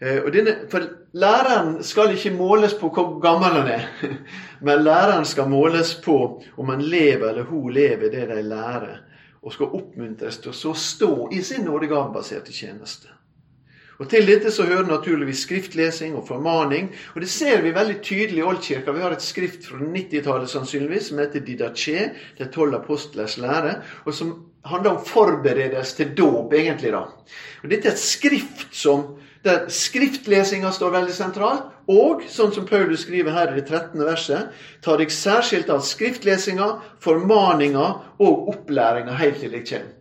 [0.00, 0.84] Eh, denne, for
[1.16, 3.88] læreren skal ikke måles på hvor gammel han er,
[4.66, 6.18] men læreren skal måles på
[6.56, 9.00] om han lever eller hun lever det de lærer,
[9.42, 13.13] og skal oppmuntres til å stå i sin nådegavebaserte tjeneste.
[13.98, 16.90] Og Til dette så hører naturligvis skriftlesing og formaning.
[17.14, 18.92] og Det ser vi veldig tydelig i Oldkirka.
[18.92, 24.14] Vi har et skrift fra 90-tallet sannsynligvis som heter Didache, de tolv apostlers lære, og
[24.14, 26.92] som handler om forberedelse til dåp, egentlig.
[26.92, 27.04] da.
[27.62, 31.70] Og Dette er et skrift som der skriftlesinga står veldig sentralt.
[31.92, 34.00] Og, sånn som Paulus skriver her i det 13.
[34.06, 36.70] verset, tar jeg særskilt av skriftlesinga,
[37.04, 37.90] formaninga
[38.24, 39.92] og opplæringa helt til jeg kommer.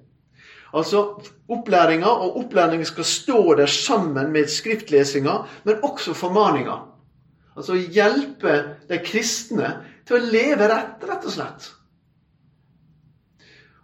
[0.74, 1.04] Altså,
[1.50, 6.80] Opplæringa og opplæringa skal stå der sammen med skriftlesinga, men også formaninga.
[7.58, 8.54] Altså hjelpe
[8.90, 9.76] de kristne
[10.08, 11.68] til å leve rett, rett og slett.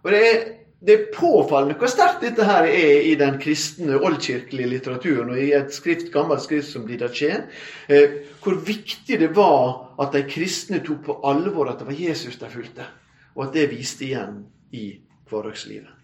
[0.02, 0.40] Og det er
[0.80, 5.50] det er påfallende hvor sterkt dette her er i den kristne oldkirkelige litteraturen, og i
[5.52, 7.42] et skrift, gammelt skrift som Didache.
[7.88, 12.40] Eh, hvor viktig det var at de kristne tok på alvor at det var Jesus
[12.40, 12.88] de fulgte,
[13.36, 14.86] og at det viste igjen i
[15.28, 15.99] hverdagslivet.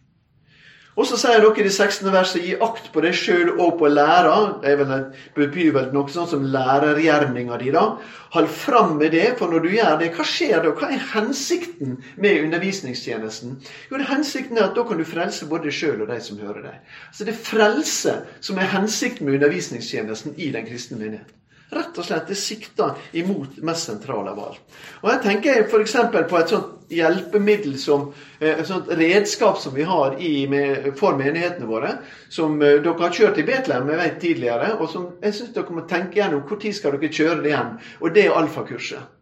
[0.96, 2.06] Og så sier dere i det 16.
[2.08, 4.36] verset gi akt på deg sjøl og på læra.
[4.62, 4.92] Det vel,
[5.36, 7.68] betyr vel noe sånt som lærergjerninga di.
[7.74, 7.84] da.
[8.32, 10.72] Hold fram med det, for når du gjør det, hva skjer da?
[10.72, 13.58] Hva er hensikten med undervisningstjenesten?
[13.90, 16.20] Jo, det er Hensikten er at da kan du frelse både deg sjøl og de
[16.24, 16.94] som hører deg.
[17.10, 21.34] Altså Det er frelse som er hensikten med undervisningstjenesten i den kristne menighet.
[21.76, 24.58] Rett og slett det sikter imot mest sentrale valg.
[25.02, 25.96] Og Jeg tenker f.eks.
[26.30, 31.18] på et sånt hjelpemiddel som eh, et sånt redskap som vi har i, med, for
[31.18, 31.96] menighetene våre,
[32.32, 35.76] som uh, dere har kjørt i Betlehem jeg vet, tidligere, og som jeg syns dere
[35.76, 37.74] må tenke gjennom når skal dere kjøre det igjen.
[38.00, 39.12] Og det er alfakurset.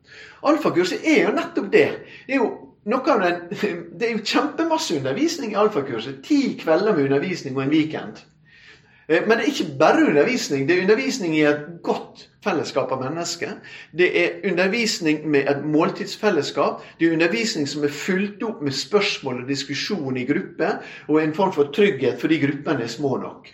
[0.44, 1.88] Alfakurset er jo nettopp det.
[2.26, 2.50] Det er jo
[2.90, 3.40] noe av den,
[3.96, 6.20] det er jo kjempemasse undervisning i alfakurset.
[6.26, 8.24] Ti kvelder med undervisning og en weekend.
[9.08, 10.68] Eh, men det er ikke bare undervisning.
[10.68, 13.56] Det er undervisning i et godt fellesskap av mennesker.
[13.92, 16.82] Det er undervisning med et måltidsfellesskap.
[16.98, 21.34] Det er undervisning som er fulgt opp med spørsmål og diskusjon i grupper, og en
[21.36, 23.50] form for trygghet fordi gruppene er små nok.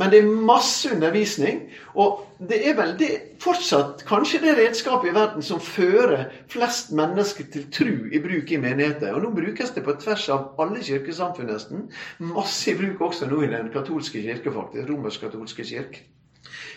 [0.00, 3.10] Men det er masse undervisning, og det er vel det
[3.42, 8.60] fortsatt kanskje det redskapet i verden som fører flest mennesker til tru i bruk i
[8.62, 9.12] menigheter.
[9.12, 11.84] Og nå brukes det på tvers av alle kirkesamfunn nesten.
[12.32, 14.88] Masse i bruk også nå i den katolske kirke, faktisk.
[14.88, 16.06] Romersk-katolske kirke.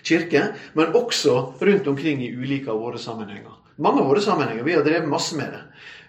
[0.03, 0.47] kirke.
[0.75, 3.62] Men også rundt omkring i ulike av våre sammenhenger.
[3.77, 4.63] Mange av våre sammenhenger.
[4.63, 5.61] Vi har drevet masse med det.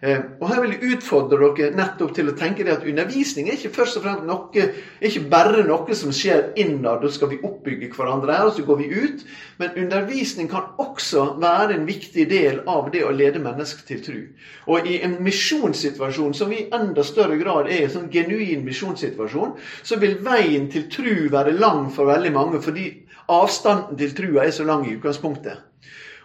[0.05, 3.57] Eh, og Her vil jeg utfordre dere nettopp til å tenke det at undervisning er
[3.57, 4.66] ikke først og fremst noe,
[5.00, 8.81] ikke bare noe som skjer innad, da skal vi oppbygge hverandre her, og så går
[8.83, 9.24] vi ut.
[9.62, 14.20] Men undervisning kan også være en viktig del av det å lede mennesker til tru.
[14.68, 20.03] Og i en misjonssituasjon, som i enda større grad er en sånn genuin misjonssituasjon, så
[20.05, 22.90] vil veien til tru være lang for veldig mange, fordi
[23.33, 25.70] avstanden til trua er så lang i utgangspunktet.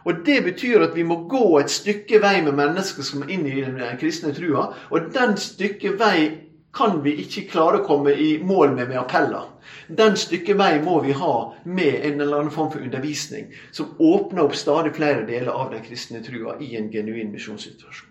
[0.06, 3.48] Og Det betyr at vi må gå et stykke vei med mennesker som er inn
[3.48, 4.70] i den kristne trua.
[4.92, 9.50] Og den stykke vei kan vi ikke klare å komme i mål med med appeller.
[9.88, 11.34] Den stykke vei må vi ha
[11.66, 15.84] med en eller annen form for undervisning som åpner opp stadig flere deler av den
[15.84, 18.10] kristne trua i en genuin misjonssituasjon.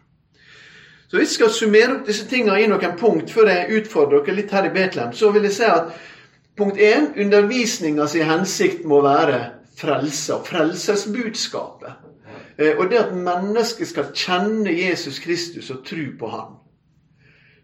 [1.09, 4.37] Så Hvis jeg skal summere opp disse tingene i noen punkt før jeg utfordrer dere
[4.37, 5.94] litt her i Betlehem, så vil jeg si at
[6.59, 7.14] punkt 1.
[7.16, 9.38] Undervisninga hensikt må være
[9.78, 11.92] frelser, frelsesbudskapet.
[12.58, 16.56] Eh, og det at mennesket skal kjenne Jesus Kristus og tro på Han.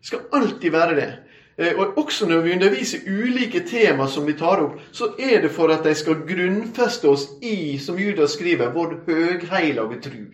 [0.00, 1.10] Det skal alltid være det.
[1.58, 5.50] Eh, og Også når vi underviser ulike tema som vi tar opp, så er det
[5.50, 10.24] for at de skal grunnfeste oss i, som Judas skriver, vår høgheilage tru.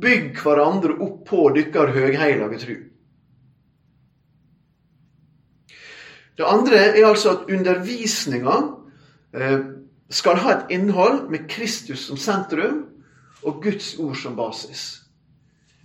[0.00, 2.76] Bygg hverandre opp på dykkar høgheilage tru.
[6.38, 8.54] Det andre er altså at undervisninga
[9.34, 9.58] eh,
[10.10, 12.82] skal ha et innhold med Kristus som sentrum
[13.42, 15.00] og Guds ord som basis.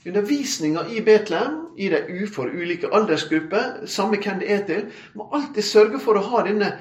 [0.05, 4.83] Undervisninga i Betlehem, i de ufor ulike aldersgrupper, samme hvem det er til,
[5.13, 6.71] må alltid sørge for å ha, denne,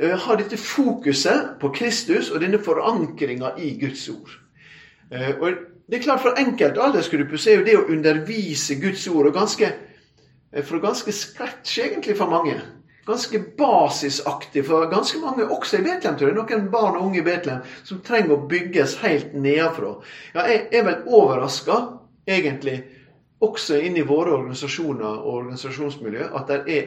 [0.00, 4.32] uh, ha dette fokuset på Kristus og denne forankringa i Guds ord.
[5.12, 9.04] Uh, og det er klart For enkelte aldersgrupper så er jo det å undervise Guds
[9.12, 9.68] ord og ganske,
[10.64, 12.56] for ganske scratch egentlig for mange
[13.06, 16.36] ganske basisaktig for ganske mange, også i Betlehem, tror jeg.
[16.38, 19.94] Noen barn og unge i Betlehem som trenger å bygges helt nedenfra.
[20.34, 21.80] Ja, jeg er vel overraska,
[22.26, 22.80] egentlig,
[23.44, 26.86] også inni våre organisasjoner og organisasjonsmiljø, at det er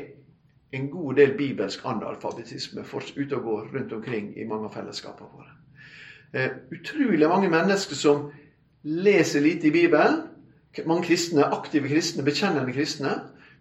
[0.78, 2.84] en god del bibelsk analfabetisme
[3.18, 5.54] ute og går rundt omkring i mange av fellesskapene våre.
[6.36, 8.28] Uh, utrolig mange mennesker som
[8.84, 10.26] leser lite i Bibelen.
[10.86, 13.14] Mange kristne, aktive kristne, bekjennende kristne.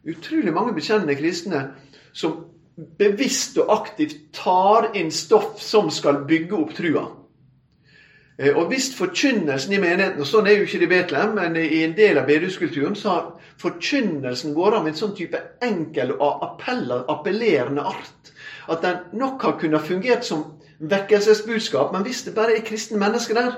[0.07, 1.63] Utrolig mange bekjennende kristne
[2.13, 2.46] som
[2.77, 7.07] bevisst og aktivt tar inn stoff som skal bygge opp trua.
[8.39, 11.57] Eh, og hvis forkynnelsen i menigheten, og sånn er jo ikke det i Betlehem, men
[11.61, 13.31] i en del av bedehuskulturen, så har
[13.63, 18.33] forkynnelsen går av en sånn type enkel og appeller, appellerende art
[18.69, 20.45] at den nok har kunnet fungert som
[20.79, 23.53] vekkelsesbudskap, men hvis det bare er kristne mennesker der,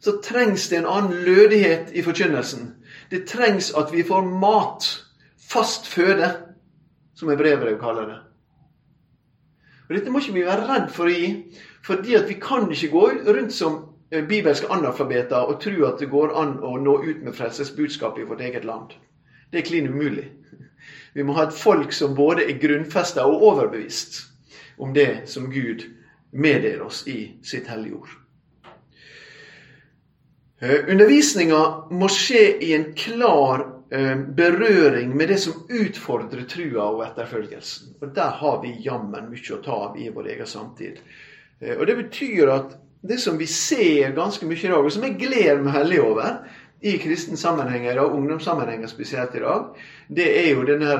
[0.00, 2.74] så trengs det en annen lødighet i forkynnelsen.
[3.10, 4.88] Det trengs at vi får mat,
[5.38, 6.32] fast føde,
[7.14, 8.20] som hebreerbrevet kaller det.
[9.88, 11.32] Og Dette må ikke vi være redd for å gi,
[11.84, 16.10] fordi at vi kan ikke gå rundt som eh, bibelske analfabeter og tro at det
[16.12, 18.96] går an å nå ut med frelsesbudskapet i vårt eget land.
[19.52, 20.30] Det er klin umulig.
[21.14, 24.24] Vi må ha et folk som både er grunnfesta og overbevist
[24.82, 25.84] om det som Gud
[26.32, 28.16] meddeler oss i sitt hellige ord.
[30.64, 31.60] Eh, undervisninga
[31.92, 33.68] må skje i en klar
[34.36, 37.94] berøring med det som utfordrer trua og etterfølgelsen.
[38.00, 40.98] Og Der har vi jammen mye å ta av i vår egen samtid.
[41.60, 45.04] Eh, og Det betyr at det som vi ser ganske mye i dag, og som
[45.04, 46.40] jeg gleder meg hellig over
[46.80, 49.76] i kristne sammenhenger, og ungdomssammenhenger spesielt i dag,
[50.08, 50.96] det er jo denne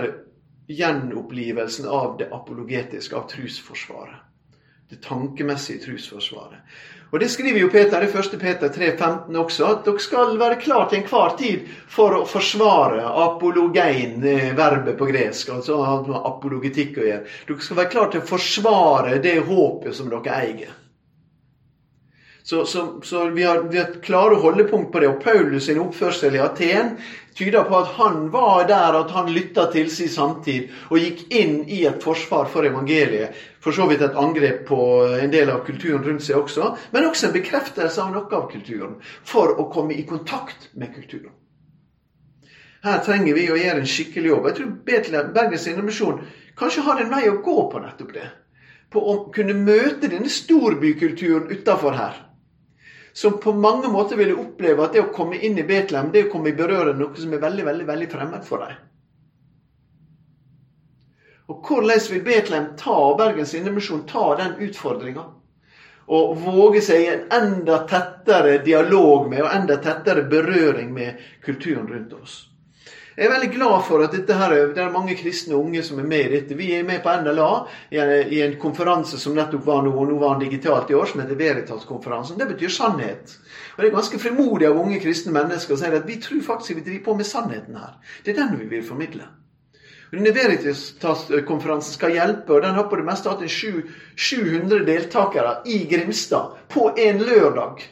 [0.69, 4.34] gjenopplivelsen av det apologetiske, av trusforsvaret.
[4.91, 6.61] Det tankemessige trusforsvaret.
[7.15, 8.33] Og Det skriver jo Peter i 1.
[8.41, 14.17] Peter 3,15 også, at dere skal være klar til enhver tid for å forsvare apologein,
[14.27, 15.79] eh, verbet på gresk, altså
[16.27, 17.37] apologetikk å gjøre.
[17.47, 20.75] Dere skal være klar til å forsvare det håpet som dere eier.
[22.43, 25.09] Så, så, så vi, har, vi, har, klare holdepunkt på det.
[25.09, 26.97] Og Paulus sin oppførsel i Aten
[27.35, 31.57] tyder på at han var der, at han lytta til sin samtid og gikk inn
[31.67, 33.35] i et forsvar for evangeliet.
[33.65, 34.79] For så vidt et angrep på
[35.19, 38.99] en del av kulturen rundt seg også, men også en bekreftelse av noe av kulturen.
[39.25, 41.33] For å komme i kontakt med kulturen.
[42.85, 44.47] Her trenger vi å gjøre en skikkelig jobb.
[44.51, 46.21] Jeg tror Betlehem, Bergens Indremisjon
[46.59, 48.29] kanskje har en vei å gå på nettopp det.
[48.93, 52.21] På å kunne møte denne storbykulturen utafor her
[53.15, 56.31] som på mange måter ville oppleve at det å komme inn i Betlehem, det å
[56.33, 58.81] komme i berøring noe som er veldig, veldig, veldig fremmed for dem.
[61.47, 65.29] Og hvordan vil Betlehem ta, Bergens Indremisjon ta den utfordringa?
[66.11, 71.87] Og våge seg i en enda tettere dialog med og enda tettere berøring med kulturen
[71.89, 72.35] rundt oss.
[73.15, 76.07] Jeg er veldig glad for at dette her, det er mange kristne unge som er
[76.11, 76.57] med i dette.
[76.59, 77.51] Vi er med på NLA
[77.95, 81.23] i en konferanse som nettopp var nå, og nå var den digitalt i år, som
[81.23, 82.41] heter Veritas-konferansen.
[82.41, 83.37] Det betyr sannhet.
[83.77, 86.81] Og Det er ganske frimodig av unge kristne mennesker å si at vi tror faktisk
[86.81, 87.95] vi driver på med sannheten her.
[88.25, 89.31] Det er den vi vil formidle.
[90.11, 96.67] Denne Veritas-konferansen skal hjelpe, og den har på det meste hatt 700 deltakere i Grimstad
[96.71, 97.83] på en lørdag.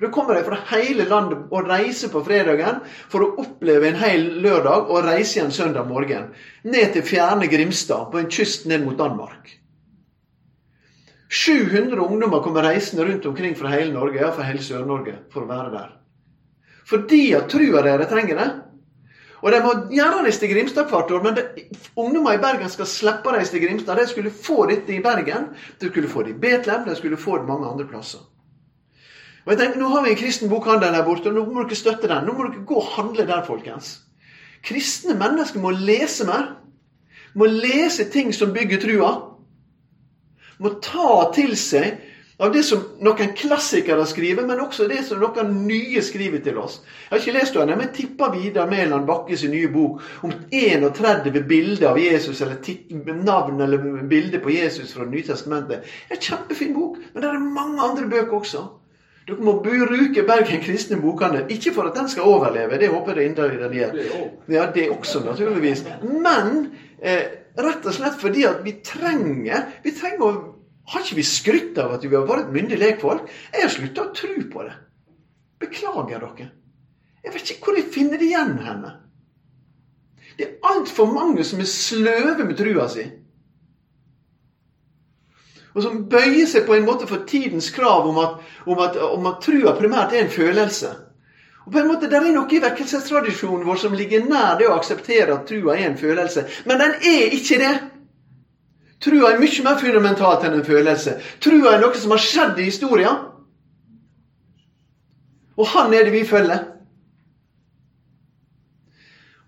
[0.00, 2.78] Da kommer de fra hele landet og reiser på fredagen
[3.12, 6.30] for å oppleve en hel lørdag og reise igjen søndag morgen.
[6.64, 9.58] Ned til fjerne Grimstad, på en kyst ned mot Danmark.
[11.30, 15.50] 700 ungdommer kommer reisende rundt omkring fra hele Norge, ja, fra hele Sør-Norge, for å
[15.52, 15.92] være der.
[16.88, 18.48] Fordi at trua dere trenger det.
[19.44, 21.46] Og de må gjerne reise til Grimstad hvert år, men det,
[21.92, 24.00] ungdommer i Bergen skal slippe å reise til Grimstad.
[24.00, 27.38] De skulle få dette i Bergen, de skulle få det i Betlehem, de skulle få
[27.38, 28.29] det mange andre plasser.
[29.44, 31.78] Og jeg tenker, Nå har vi en kristen bokhandel der borte, og nå må dere
[31.78, 32.26] støtte den.
[32.26, 33.98] Nå må dere gå og handle der, folkens.
[34.66, 36.54] Kristne mennesker må lese mer.
[37.34, 39.10] Må lese ting som bygger trua.
[40.60, 42.00] Må ta til seg
[42.40, 46.78] av det som noen klassikere skriver, men også det som noen nye skriver til oss.
[47.04, 51.42] Jeg har ikke lest henne, men jeg tipper Vidar Mæland Bakkes nye bok om 31
[51.48, 55.84] bilder av Jesus, eller navn eller bilder på Jesus fra Nytestamentet.
[56.08, 58.64] En kjempefin bok, men det er mange andre bøker også.
[59.30, 61.44] Dere må bruke Bergen kristne bokhandel.
[61.54, 63.98] Ikke for at den skal overleve, det håper jeg inderlig den gjør.
[64.50, 65.84] Ja, det er også, naturligvis.
[66.02, 67.28] Men eh,
[67.60, 70.32] rett og slett fordi at vi trenger Vi trenger å
[70.90, 73.28] Har ikke vi skrytt av at vi har vært myndig lekfolk?
[73.54, 74.72] Jeg har slutta å tro på det.
[75.62, 76.48] Beklager dere.
[77.22, 78.96] Jeg vet ikke hvor jeg finner det igjen henne.
[80.34, 83.04] Det er altfor mange som er sløve med trua si.
[85.74, 89.30] Og som bøyer seg på en måte for tidens krav om at, om at, om
[89.30, 90.90] at trua primært er en følelse.
[91.66, 94.74] Og på en måte, Det er noe i vekkelsestradisjonen vår som ligger nær det å
[94.74, 96.46] akseptere at trua er en følelse.
[96.66, 97.74] Men den er ikke det.
[99.00, 101.16] Trua er mye mer fundamentalt enn en følelse.
[101.40, 103.22] Trua er noe som har skjedd i historien.
[105.56, 106.66] Og han er det vi følger.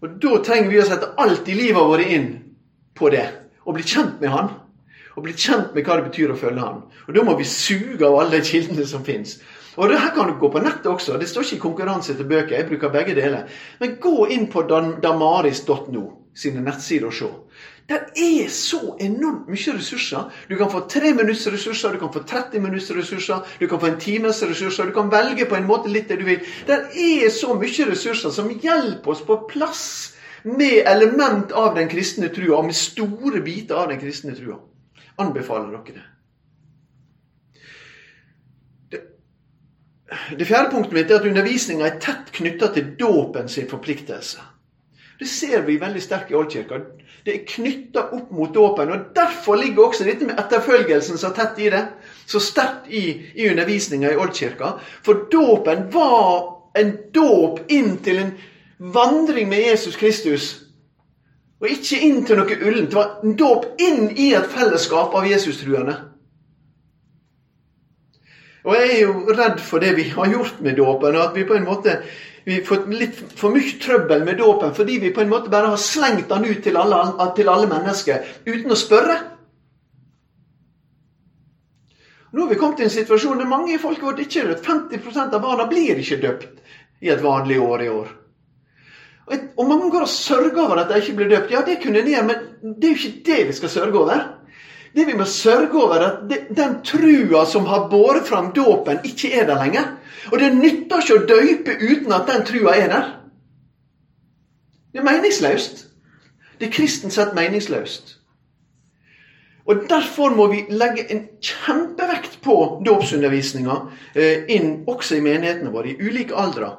[0.02, 2.30] Og Da trenger vi å sette alt i livet vårt inn
[2.94, 3.26] på det.
[3.66, 4.50] Og bli kjent med han.
[5.16, 6.84] Og bli kjent med hva det betyr å følge han.
[7.08, 9.38] Og Da må vi suge av alle kildene som fins.
[9.76, 11.18] Og det her kan du gå på nettet også.
[11.18, 12.56] Det står ikke i konkurranse til bøker.
[12.56, 13.48] Jeg bruker begge deler.
[13.80, 16.04] Men gå inn på damaris.no
[16.34, 17.30] sine nettsider og se.
[17.88, 20.28] Det er så enormt mye ressurser.
[20.48, 23.90] Du kan få tre minutts ressurser, du kan få 30 minutts ressurser, du kan få
[23.90, 24.86] en times ressurser.
[24.86, 26.40] Du kan velge på en måte litt det du vil.
[26.68, 29.84] Det er så mye ressurser som hjelper oss på plass
[30.44, 34.60] med element av den kristne trua, med store biter av den kristne trua.
[35.18, 36.08] Anbefaler dere det.
[40.38, 44.42] Det fjerde punktet mitt er at undervisninga er tett knytta til dåpen sin forpliktelse.
[45.18, 46.80] Det ser vi veldig sterkt i Oldkirka.
[47.24, 48.90] Det er knytta opp mot dåpen.
[48.90, 51.84] og Derfor ligger også dette med etterfølgelsen så tett i det.
[52.26, 53.04] Så sterkt i,
[53.34, 54.72] i undervisninga i Oldkirka.
[55.06, 58.34] For dåpen var en dåp inn til en
[58.78, 60.61] vandring med Jesus Kristus.
[61.62, 62.90] Og ikke inn til noe ullent.
[62.90, 65.94] Det var en dåp inn i et fellesskap av Jesus-truende.
[68.62, 71.56] Og jeg er jo redd for det vi har gjort med dåpen, at vi på
[71.58, 71.96] en måte
[72.44, 75.70] vi har fått litt for mye trøbbel med dåpen fordi vi på en måte bare
[75.70, 76.98] har slengt den ut til alle,
[77.36, 79.18] til alle mennesker uten å spørre.
[82.32, 84.66] Nå har vi kommet til en situasjon der mange i folket vårt ikke er døpt.
[84.66, 86.62] 50% av barna blir ikke døpt
[87.04, 88.10] i et vanlig år i år.
[89.30, 91.50] Og mange går og sørger over at de ikke blir døpt.
[91.52, 94.24] Ja, det kunne de gjøre, men det er jo ikke det vi skal sørge over.
[94.94, 99.46] Det vi må sørge over, at den trua som har båret fram dåpen, ikke er
[99.46, 99.94] der lenger.
[100.32, 103.08] Og det nytter ikke å døype uten at den trua er der.
[104.92, 105.86] Det er meningsløst.
[106.60, 108.18] Det er kristent sett meningsløst.
[109.64, 112.56] Og Derfor må vi legge en kjempevekt på
[112.86, 113.76] dåpsundervisninga
[114.14, 116.74] eh, inn også i menighetene våre, i ulike aldre.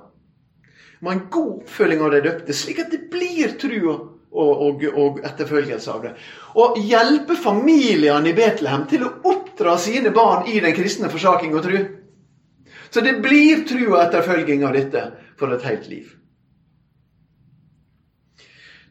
[1.04, 3.98] Ha en god oppfølging av de døpte, slik at det blir trua
[4.34, 6.14] og, og, og, etterfølgelse av det.
[6.60, 11.68] Og hjelpe familiene i Betlehem til å oppdra sine barn i den kristne forsaking og
[11.68, 11.78] tru.
[12.90, 15.06] Så det blir tru og etterfølging av dette
[15.38, 16.12] for et helt liv.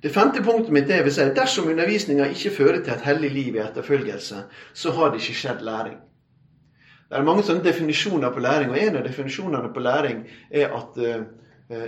[0.02, 3.58] Det femte punktet mitt er vil si, dersom undervisninga ikke fører til et hellig liv
[3.58, 4.40] i etterfølgelse,
[4.74, 6.00] så har det ikke skjedd læring.
[7.06, 10.98] Det er mange sånne definisjoner på læring, og en av definisjonene på læring er at
[10.98, 11.22] uh,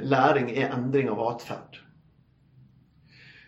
[0.03, 1.81] læring er endring av atferd.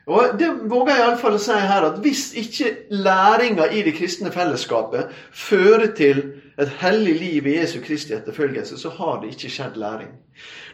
[0.06, 4.30] Og Det våger jeg iallfall å si her, at hvis ikke læringa i det kristne
[4.30, 6.20] fellesskapet fører til
[6.58, 10.12] et hellig liv i Jesu Kristi etterfølgelse, så har det ikke skjedd læring.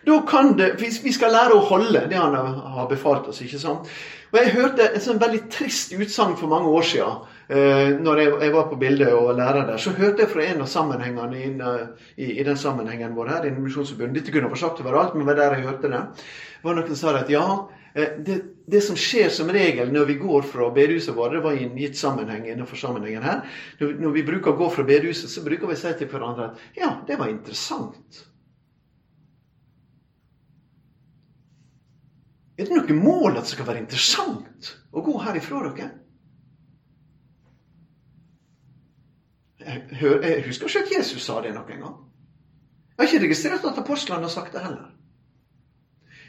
[0.06, 3.40] Da kan det, Vi skal lære å holde det han har befalt oss.
[3.40, 3.88] ikke sant?
[4.32, 7.24] Og Jeg hørte et sånn veldig trist utsagn for mange år siden.
[7.48, 10.64] Eh, når jeg, jeg, var på bildet og lærer der, så hørte jeg fra en
[10.64, 11.50] av sammenhengene i,
[12.16, 15.32] i, i den sammenhengen vår her, i Misjonsforbundet Dette kunne jeg sagt overalt, men det
[15.32, 16.02] var der jeg hørte det.
[16.62, 17.46] var noen som sa at ja,
[17.94, 21.56] Eh, det, det, som skjer som regel når vi går fra bedehuset vårt, det var
[21.56, 23.42] i en gitt sammenheng innenfor sammenhengen her
[23.80, 26.50] når, når vi bruker å gå fra bedehuset, så bruker vi å si til hverandre
[26.50, 28.22] at ja, det var interessant.
[32.56, 35.90] Er det noe mål at det skal være interessant å gå herifra dere?
[39.66, 42.00] Jeg, husker ikke at Jesus sa det noen gang.
[42.92, 44.90] Jeg har ikke registrert at apostlene har sagt det heller.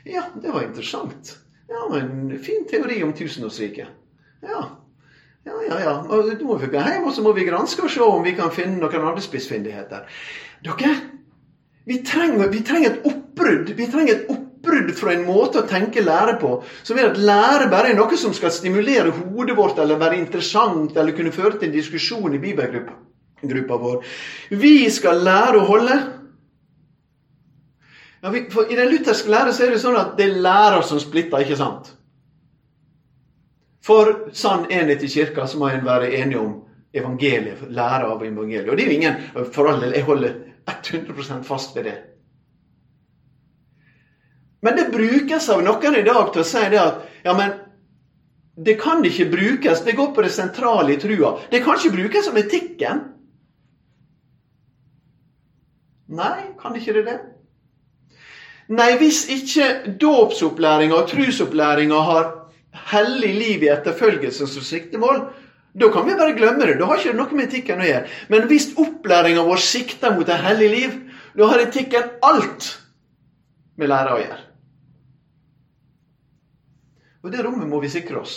[0.05, 1.37] Ja, det var interessant.
[1.69, 3.87] Ja, men fin teori om tusenårsriket.
[4.43, 4.61] Ja.
[5.43, 5.93] Ja, ja, ja.
[6.07, 8.51] Nå må vi gå hjem og så må vi granske og se om vi kan
[8.51, 10.07] finne noen andre spissfindigheter.
[10.63, 10.93] Dere,
[11.87, 13.73] vi trenger, vi trenger et oppbrudd.
[13.75, 17.71] Vi trenger et oppbrudd fra en måte å tenke lære på som er at lære
[17.71, 21.69] bare er noe som skal stimulere hodet vårt eller være interessant eller kunne føre til
[21.69, 22.95] en diskusjon i bibelgruppa
[23.43, 24.03] vår.
[24.49, 25.97] Vi skal lære å holde.
[28.23, 30.99] Ja, for I den lutherske lære så er det sånn at det er lærer som
[30.99, 31.91] splitter, ikke sant?
[33.83, 36.53] For sann enhet i kirka så må en være enig om
[36.95, 38.69] evangeliet, lære av evangeliet.
[38.69, 40.37] Og det er jo ingen For all del, jeg holder
[40.69, 41.97] 100% fast ved det.
[44.63, 47.57] Men det brukes av noen i dag til å si det at ja, men
[48.55, 49.81] det kan ikke brukes.
[49.83, 51.35] Det går på det sentrale i trua.
[51.51, 53.01] Det kan ikke brukes som etikken.
[56.13, 57.19] Nei, kan ikke det det?
[58.73, 62.29] Nei, hvis ikke dåpsopplæringa og trusopplæringa har
[62.93, 65.25] hellig liv i etterfølgelse som siktemål,
[65.73, 66.77] da kan vi bare glemme det.
[66.79, 68.07] Da har ikke det noe med etikken å gjøre.
[68.29, 70.95] Men hvis opplæringa vår sikter mot et hellig liv,
[71.33, 72.69] da har etikken alt
[73.81, 74.41] med lære å gjøre.
[77.23, 78.35] Og det rommet må vi sikre oss.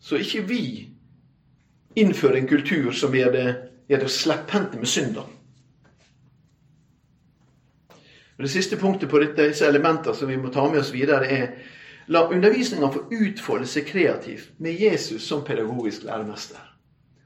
[0.00, 0.62] Så ikke vi
[2.00, 3.48] innfører en kultur som gjør det,
[3.90, 5.26] gjør det slepphendte med synda.
[8.40, 11.48] Og Det siste punktet på disse elementene som vi må ta med oss videre, er
[12.08, 16.69] la undervisninga få utfolde seg kreativt med Jesus som pedagogisk læremester.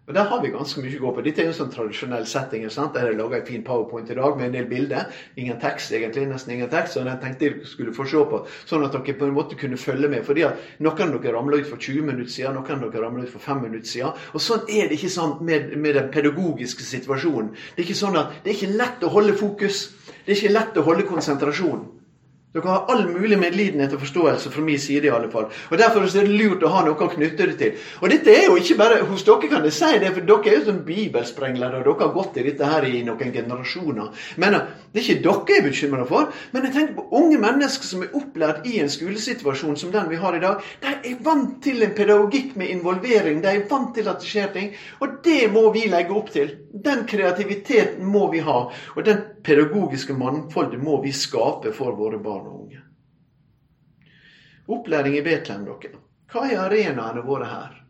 [0.07, 1.23] Og Der har vi ganske mye å gå på.
[1.25, 2.67] Dette er jo en sånn tradisjonell setting.
[2.71, 2.93] sant?
[2.93, 5.07] Der jeg laga en fin powerpoint i dag med en del bilder.
[5.37, 6.27] Ingen tekst, egentlig.
[6.29, 6.93] Nesten ingen tekst.
[6.93, 9.81] Så den tenkte jeg skulle få se på, sånn at dere på en måte kunne
[9.81, 10.25] følge med.
[10.25, 13.25] fordi at Noen av dere ramla ut for 20 minutter siden, noen av dere ramla
[13.25, 14.13] ut for 5 minutter siden.
[14.35, 17.55] Og sånn er det ikke sant med, med den pedagogiske situasjonen.
[17.75, 19.89] Det er ikke sånn at det er ikke lett å holde fokus.
[20.27, 22.04] Det er ikke lett å holde konsentrasjonen.
[22.55, 25.09] Dere har all mulig medlidenhet og forståelse fra min side.
[25.09, 25.49] i alle fall.
[25.71, 27.73] Og Derfor er det lurt å ha noe å knytte det til.
[28.01, 30.61] Og dette er jo ikke bare Hos dere kan jeg si det, for dere er
[30.61, 34.15] jo som bibelsprenglere, og dere har gått i dette her i noen generasjoner.
[34.37, 34.61] Men
[34.95, 38.07] Det er ikke dere jeg er bekymra for, men jeg tenker på unge mennesker som
[38.07, 40.63] er opplært i en skolesituasjon som den vi har i dag.
[40.81, 43.43] De er vant til en pedagogikk med involvering.
[43.43, 44.71] De er vant til at det skjer ting.
[45.03, 46.55] Og det må vi legge opp til.
[46.71, 48.69] Den kreativiteten må vi ha.
[48.95, 52.81] Og den pedagogiske mangfoldet må vi skape for våre barn og unge.
[54.67, 56.01] Opplæring i Betlehem, dere.
[56.33, 57.81] Hva er arenaene våre her?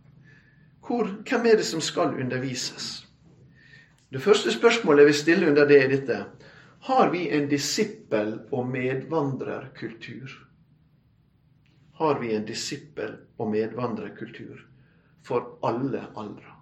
[0.85, 3.07] Hvor, hvem er det som skal undervises?
[4.13, 6.19] Det første spørsmålet jeg vil stille under det, er dette.
[6.85, 10.35] Har vi en disippel- og medvandrerkultur?
[11.99, 14.61] Har vi en disippel- og medvandrerkultur
[15.23, 16.53] for alle aldre?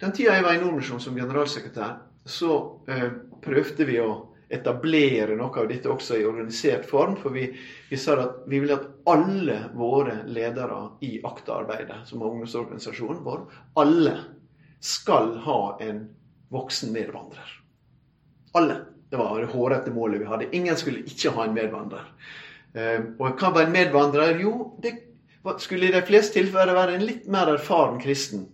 [0.00, 1.98] Den tida jeg var i Nordmisjonen som generalsekretær,
[2.30, 2.56] så
[2.88, 3.08] eh,
[3.44, 4.10] prøvde vi å
[4.50, 7.16] etablere noe av dette også i organisert form.
[7.20, 7.46] For vi,
[7.90, 13.44] vi sa at vi ville at alle våre ledere i AKTA-arbeidet, som er ungdomsorganisasjonen vår,
[13.80, 14.16] alle
[14.82, 16.06] skal ha en
[16.50, 17.56] voksen medvandrer.
[18.58, 18.80] Alle.
[19.10, 20.50] Det var det hårete målet vi hadde.
[20.54, 22.06] Ingen skulle ikke ha en medvandrer.
[22.78, 24.38] Eh, og hva var en medvandrer?
[24.38, 24.94] Jo, det
[25.62, 28.46] skulle i de fleste tilfeller være en litt mer erfaren kristen.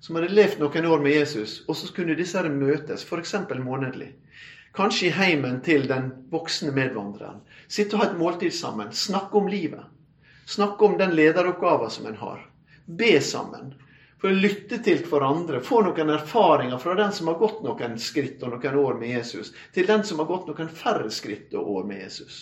[0.00, 3.34] Som hadde levd noen år med Jesus, og så kunne disse her møtes, f.eks.
[3.60, 4.14] månedlig.
[4.72, 7.42] Kanskje i heimen til den voksne medvandreren.
[7.68, 8.92] Sitte og ha et måltid sammen.
[8.94, 9.82] Snakke om livet.
[10.46, 12.44] Snakke om den lederoppgaven som en har.
[12.86, 13.74] Be sammen.
[14.20, 15.60] For å lytte til hverandre.
[15.64, 19.52] Få noen erfaringer fra den som har gått noen skritt og noen år med Jesus,
[19.74, 22.40] til den som har gått noen færre skritt og år med Jesus.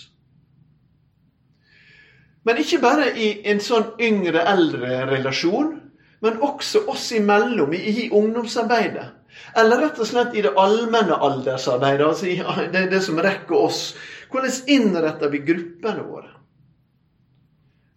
[2.45, 5.75] Men ikke bare i en sånn yngre-eldre-relasjon,
[6.21, 9.07] men også oss imellom, i ungdomsarbeidet.
[9.57, 13.83] Eller rett og slett i det allmenne aldersarbeidet, altså det, det som rekker oss.
[14.33, 16.31] Hvordan innretter vi gruppene våre?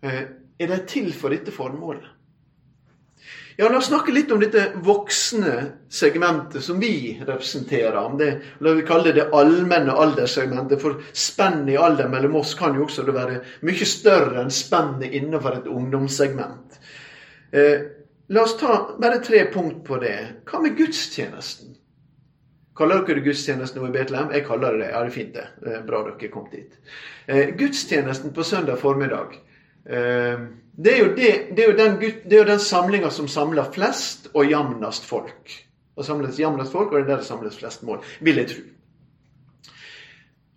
[0.06, 0.24] Eh,
[0.62, 2.10] er de til for dette formålet?
[3.60, 5.52] Ja, La oss snakke litt om dette voksne
[5.92, 7.98] segmentet som vi representerer.
[8.00, 8.30] Om det,
[8.64, 10.82] la vi kalle det det allmenne alderssegmentet.
[10.82, 15.60] For spennet i alder mellom oss kan jo også være mye større enn spennet innenfor
[15.60, 16.80] et ungdomssegment.
[17.52, 18.01] Eh,
[18.32, 20.18] La oss ta bare tre punkt på det.
[20.48, 21.74] Hva med gudstjenesten?
[22.80, 24.30] Kaller dere det gudstjeneste nå i Betlehem?
[24.32, 24.92] Jeg kaller det det.
[24.94, 25.48] Ja, det er fint, det.
[25.66, 26.78] det er bra dere kom dit.
[27.28, 29.36] Eh, gudstjenesten på søndag formiddag.
[29.84, 34.32] Eh, det, er det, det, er den, det, er jo den, samlinga som samler flest
[34.32, 35.58] og jevnest folk.
[36.00, 38.64] Og samles jevnest folk, og det er der det samles flest mål, vil jeg tro.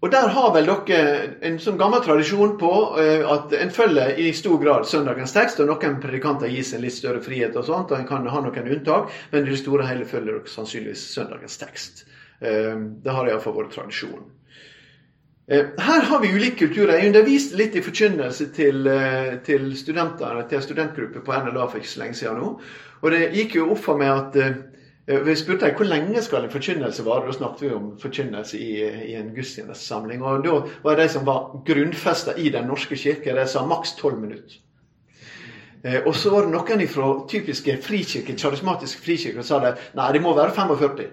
[0.05, 1.12] Og Der har vel dere
[1.48, 5.62] en sånn gammel tradisjon på uh, at en følger i stor grad søndagens tekst.
[5.64, 8.68] og Noen predikanter gis en litt større frihet, og sånt, og en kan ha noen
[8.68, 12.05] unntak, men i det store og hele følger dere sannsynligvis søndagens tekst.
[12.36, 14.28] Uh, det har iallfall vært tradisjonen.
[15.48, 16.98] Uh, her har vi ulike kulturer.
[16.98, 18.84] Jeg underviste litt i forkynnelse til,
[19.48, 22.55] til studenter, til en studentgruppe på NLA for ikke så lenge siden nå.
[23.00, 24.52] Og det gikk jo opp for meg at Eh,
[25.07, 27.26] vi spurte hvor lenge skal en forkynnelse vare.
[27.28, 28.70] Da snakket vi om forkynnelse i,
[29.12, 30.22] i en gudstjenestesamling.
[30.24, 33.96] Og da var det de som var grunnfesta i Den norske kirke, de sa maks
[34.00, 34.62] tolv minutter.
[35.84, 40.09] Eh, og så var det noen fra typiske frikirker, karismatiske frikirker som sa det, nei,
[40.16, 41.05] det må være 45.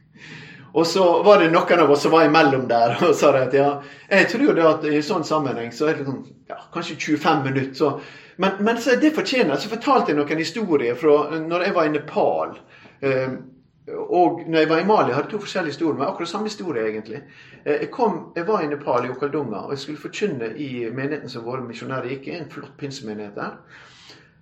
[0.78, 3.80] Og så var det noen av oss som var imellom der og sa at ja,
[4.06, 7.74] jeg tror det at i sånn sammenheng så er det sånn, ja, kanskje 25 minutter.
[7.74, 7.88] Så,
[8.38, 9.64] men, men så det fortjener jeg.
[9.64, 12.54] Så fortalte jeg noen historier fra når jeg var i Nepal.
[13.02, 13.36] Ehm,
[13.88, 16.88] og når jeg var i Mali, hadde jeg to forskjellige historier, men akkurat samme historie,
[16.88, 17.22] egentlig.
[17.64, 21.28] Eh, jeg, kom, jeg var i Nepal, i Okaldunga, og jeg skulle forkynne i menigheten
[21.28, 22.36] som våre misjonærer gikk i.
[22.36, 23.56] En flott pinsemenighet der.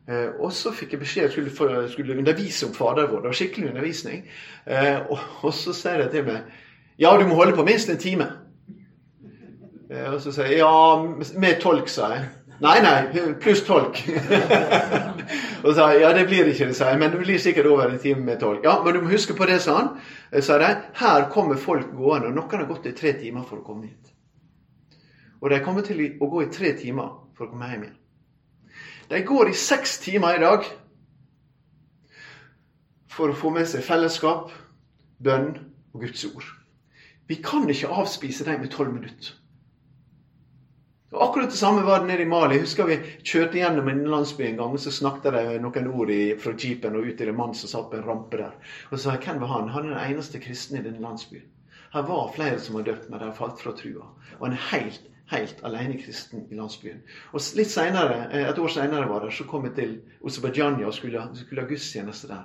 [0.08, 3.22] Eh, og så fikk jeg beskjed at jeg skulle, undervise om Fader vår.
[3.22, 4.26] Det var skikkelig undervisning.
[4.66, 4.98] Eh,
[5.42, 6.42] og, så sier de til meg
[6.98, 8.26] ja, du må holde på minst en time.
[9.88, 11.02] Og så sier jeg ja,
[11.38, 12.24] med tolk, sa jeg.
[12.58, 14.00] Nei, nei, pluss tolk.
[15.64, 18.00] og sa ja, det blir ikke det, sa jeg, men det blir sikkert over en
[18.02, 18.64] time med tolk.
[18.66, 19.92] Ja, men du må huske på det, sa han.
[20.42, 20.72] sa de.
[20.98, 24.10] Her kommer folk gående, og noen har gått i tre timer for å komme hit.
[25.38, 27.96] Og de kommer til å gå i tre timer for å komme hjem igjen.
[29.08, 30.66] De går i seks timer i dag
[33.08, 34.50] for å få med seg fellesskap,
[35.22, 35.52] bønn
[35.94, 36.50] og Guds ord.
[37.28, 39.32] Vi kan ikke avspise dem med tolv minutter.
[41.10, 42.58] Og Akkurat det samme var det nede i Mali.
[42.60, 46.34] Husker Vi kjørte gjennom en landsby en gang, og så snakket de noen ord i,
[46.36, 48.56] fra jeepen og ut til en mann som satt på en rampe der.
[48.90, 49.70] Og så sa jeg, hvem var han?
[49.72, 51.46] Han er den eneste kristne i denne landsbyen.
[51.94, 54.10] Her var flere som var døpt, men de falt fra trua.
[54.36, 57.00] Og er helt, helt alene kristen i landsbyen.
[57.32, 60.94] Og litt senere, eh, Et år seinere var det, så kom jeg til Aserbajdsjan og
[60.94, 62.44] skulle, skulle ha gudstjeneste der.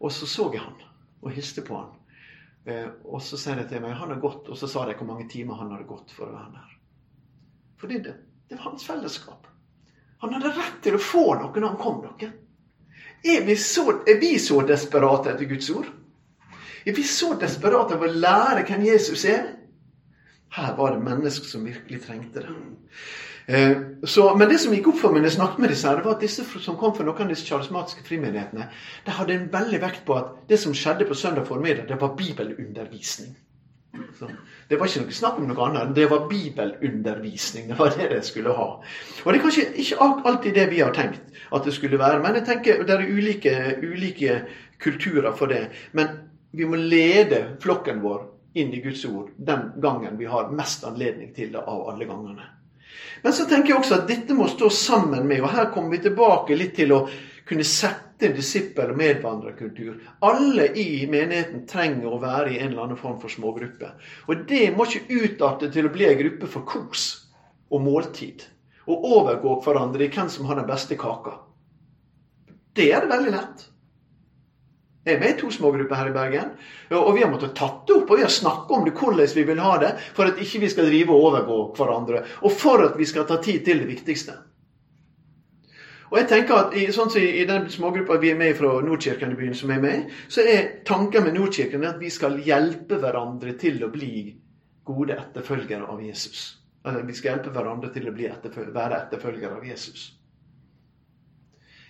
[0.00, 0.76] Og så så jeg han,
[1.22, 1.96] og hilste på han.
[2.66, 5.08] Eh, og så sa de til meg han har gått, og så sa de hvor
[5.08, 6.73] mange timer han hadde gått for å være der.
[7.84, 8.14] Fordi det,
[8.48, 9.46] det var hans fellesskap.
[10.24, 12.28] Han hadde rett til å få noe når han kom noe.
[13.24, 15.90] Er vi så, er vi så desperate etter Guds ord?
[16.88, 19.50] Er vi så desperate av å lære hvem Jesus er?
[20.56, 22.56] Her var det mennesker som virkelig trengte det.
[23.52, 23.76] Eh,
[24.08, 26.08] så, men det som gikk opp for meg når jeg snakket med disse, her, det
[26.08, 28.72] var at disse som kom fra noen av disse charismatiske frimenighetene,
[29.04, 32.16] de hadde en veldig vekt på at det som skjedde på søndag formiddag, det var
[32.16, 33.36] bibelundervisning.
[34.18, 34.28] Så
[34.68, 35.94] det var ikke noe snakk om noe annet.
[35.96, 37.68] Det var bibelundervisning.
[37.70, 38.68] Det var det det skulle ha.
[39.24, 42.22] Og det er kanskje ikke alltid det vi har tenkt at det skulle være.
[42.22, 44.38] Men jeg tenker det er ulike, ulike
[44.82, 45.66] kulturer for det.
[45.92, 46.16] Men
[46.54, 51.32] vi må lede flokken vår inn i Guds ord den gangen vi har mest anledning
[51.34, 52.46] til det av alle gangene.
[53.24, 56.04] Men så tenker jeg også at dette må stå sammen med, og her kommer vi
[56.04, 57.00] tilbake litt til å
[57.48, 59.98] kunne sette en disippel- og medvandrerkultur.
[60.20, 63.90] Alle i menigheten trenger å være i en eller annen form for smågruppe.
[64.28, 67.06] Og det må ikke utarte til å bli en gruppe for kos
[67.70, 68.46] og måltid.
[68.86, 71.38] Og overgå hverandre i hvem som har den beste kaka.
[72.74, 73.68] Det er det veldig lett.
[75.04, 76.54] Jeg er med i to smågrupper her i Bergen.
[76.96, 79.44] Og vi har måttet tatt det opp og vi har snakket om det, hvordan vi
[79.50, 82.24] vil ha det, for at ikke vi skal drive og overgå hverandre.
[82.40, 84.38] Og for at vi skal ta tid til det viktigste.
[86.14, 88.76] Og jeg tenker at i, sånn som i, i den smågruppa vi er med fra
[88.86, 93.00] Nordkirken i byen, som er med, så er tanken med Nordkirken at vi skal hjelpe
[93.02, 94.28] hverandre til å bli
[94.86, 96.52] gode etterfølgere av Jesus.
[96.86, 100.12] Eller vi skal hjelpe hverandre til å etterføl være etterfølgere av Jesus.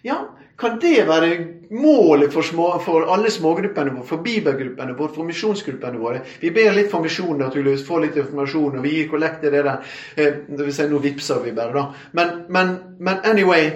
[0.04, 0.16] Ja,
[0.56, 1.30] kan det være
[1.70, 6.20] målet for, små, for alle smågruppene våre, for bibelgruppene våre, for misjonsgruppene våre?
[6.40, 9.64] Vi ber litt for misjon, naturligvis, får litt informasjon, og vi gir kollekt til det
[9.64, 9.96] der.
[10.16, 12.08] Eh, det vil si, nå vippser vi bare, da.
[12.20, 13.72] Men, men, men anyway,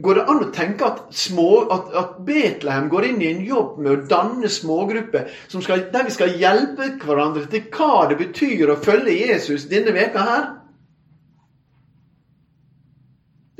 [0.00, 3.78] Går det an å tenke at, små, at, at Betlehem går inn i en jobb
[3.82, 5.28] med å danne smågrupper
[5.92, 10.50] der vi skal hjelpe hverandre til hva det betyr å følge Jesus denne veka her?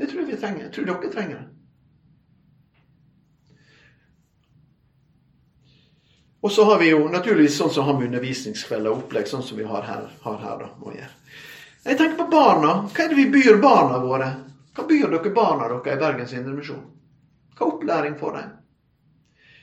[0.01, 0.63] Det tror jeg vi trenger.
[0.65, 1.47] Jeg tror dere trenger det.
[6.41, 9.59] Og så har vi jo naturligvis sånn som har med undervisningskvelder og opplegg, sånn som
[9.61, 10.07] vi har her.
[10.23, 10.71] Har her da.
[11.85, 12.79] Jeg tenker på barna.
[12.89, 14.31] Hva er det vi byr barna våre?
[14.75, 16.83] Hva byr dere barna deres i Bergens Indremisjon?
[17.57, 18.43] Hva opplæring får de?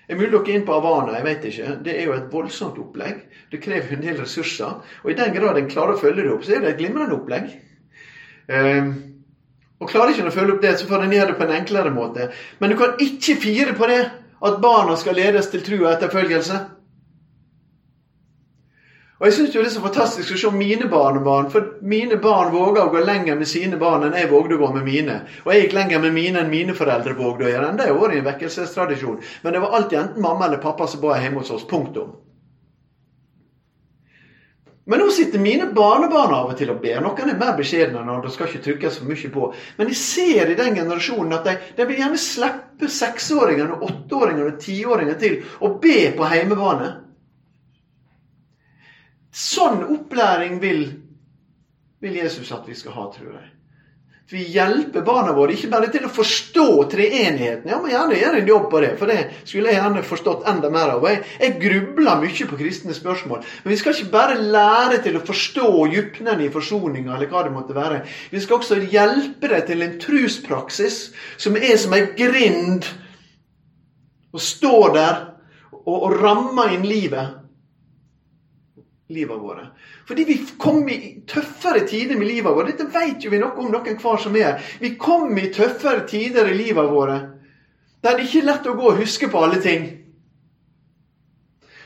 [0.09, 1.77] Er mulig dere er inn på Havana, Jeg vet ikke.
[1.85, 3.25] Det er jo et voldsomt opplegg.
[3.51, 4.81] Det krever en del ressurser.
[5.05, 7.17] Og i den grad en klarer å følge det opp, så er det et glimrende
[7.17, 7.51] opplegg.
[8.49, 8.95] Um,
[9.79, 11.93] og klarer ikke å følge opp det, så får en gjøre det på en enklere
[11.93, 12.31] måte.
[12.59, 14.01] Men du kan ikke fire på det
[14.49, 16.59] at barna skal ledes til tro og etterfølgelse.
[19.19, 22.85] Og jeg syns det er så fantastisk å se mine barnebarn, for mine barn våger
[22.85, 25.16] å gå lenger med sine barn enn jeg vågde å gå med mine.
[25.43, 27.73] Og jeg gikk lenger med mine enn mine foreldre vågde å gjøre.
[27.81, 29.19] Det har vært en vekkelsestradisjon.
[29.43, 31.66] Men det var alltid enten mamma eller pappa som ba hjemme hos oss.
[31.66, 32.14] Punktum.
[34.89, 37.03] Men nå sitter mine barnebarn av og til og ber.
[37.05, 39.51] Noen er mer beskjedne og det skal ikke trykkes for mye på.
[39.83, 44.62] Men jeg ser i den generasjonen at de, de vil gjerne slippe seksåringene, åtteåringene og
[44.62, 46.95] tiåringene til å be på heimebane.
[49.35, 50.83] Sånn opplæring vil,
[52.01, 53.49] vil Jesus at vi skal ha, tror jeg.
[54.29, 57.70] Vi hjelper barna våre ikke bare til å forstå treenigheten.
[57.70, 60.68] Ja, men gjerne gjøre en jobb på det, for det skulle jeg gjerne forstått enda
[60.72, 61.07] mer av.
[61.09, 63.41] Jeg, jeg grubler mye på kristne spørsmål.
[63.64, 67.55] Men vi skal ikke bare lære til å forstå dypnen i forsoninga, eller hva det
[67.57, 68.03] måtte være.
[68.29, 71.01] Vi skal også hjelpe dem til en truspraksis
[71.41, 72.85] som er som ei grind,
[74.29, 75.20] og står der
[75.72, 77.48] og, og rammer inn livet
[79.09, 79.71] livet våre.
[80.09, 80.99] Fordi vi kom i
[81.29, 82.73] tøffere tider med livet vårt.
[82.73, 84.61] Dette vet jo vi noe om noen hver som er.
[84.81, 87.19] Vi kom i tøffere tider i livet våre
[88.01, 89.89] der det ikke lett å gå og huske på alle ting.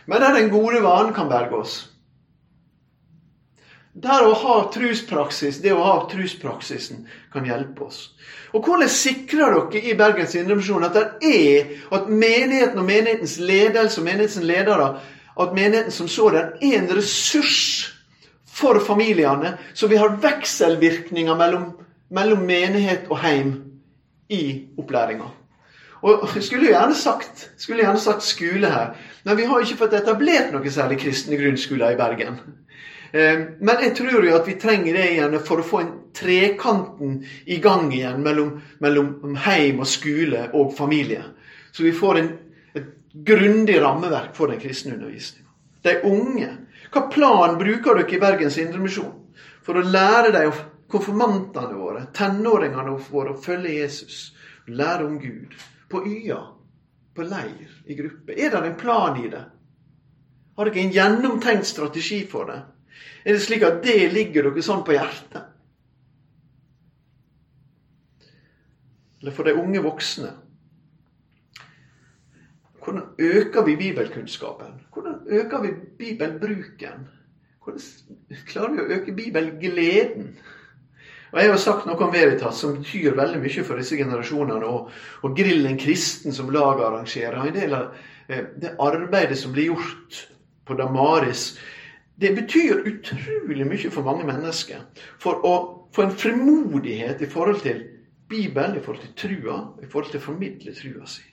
[0.04, 1.76] Men der den gode vanen kan berge oss.
[3.92, 8.14] Der å ha truspraksis, det å ha truspraksisen, kan hjelpe oss.
[8.52, 14.00] Og hvordan sikrer dere i Bergens Indremisjon at det er at menigheten og menighetens ledelse
[14.00, 14.88] og menighetens ledere
[15.42, 17.92] at menigheten som sådan er en ressurs
[18.46, 21.70] for familiene, så vi har vekselvirkninger mellom,
[22.10, 23.54] mellom menighet og heim
[24.28, 24.42] i
[24.78, 25.30] opplæringa.
[26.02, 30.50] Og skulle gjerne sagt, skulle gjerne sagt skole her, men vi har ikke fått etablert
[30.50, 32.40] noe særlig kristne grunnskoler i Bergen.
[33.12, 37.20] Eh, men jeg tror jo at vi trenger det igjen for å få en trekanten
[37.46, 41.22] i gang igjen mellom, mellom heim og skole og familie.
[41.72, 42.32] Så vi får en,
[43.12, 45.48] grundig rammeverk for den kristne undervisninga.
[45.82, 46.50] De unge.
[46.92, 49.12] Hva plan bruker dere i Bergens Indremisjon
[49.64, 50.44] for å lære de
[50.92, 54.32] konfirmantene våre, tenåringene våre, å følge Jesus?
[54.66, 55.56] Lære om Gud
[55.90, 56.40] på Y-a,
[57.14, 58.36] på leir, i gruppe?
[58.36, 59.42] Er det en plan i det?
[60.56, 62.60] Har dere en gjennomtenkt strategi for det?
[63.24, 65.48] Er det slik at det ligger dere sånn på hjertet?
[69.22, 70.32] Eller for de unge voksne?
[72.82, 74.80] Hvordan øker vi bibelkunnskapen?
[74.92, 75.68] Hvordan øker vi
[75.98, 77.06] bibelbruken?
[77.64, 80.32] Hvordan klarer vi å øke bibelgleden?
[81.32, 84.66] Og Jeg har sagt noe om Veritas, som betyr veldig mye for disse generasjonene.
[84.68, 84.90] Og,
[85.22, 87.38] og Grillen kristen, som laget arrangerer.
[87.40, 87.94] En del av
[88.28, 90.18] eh, det arbeidet som blir gjort
[90.68, 91.54] på Damaris,
[92.20, 94.84] det betyr utrolig mye for mange mennesker.
[95.22, 95.54] For å
[95.94, 97.86] få en frimodighet i forhold til
[98.28, 101.31] Bibelen, i forhold til trua, i forhold til å formidle trua si.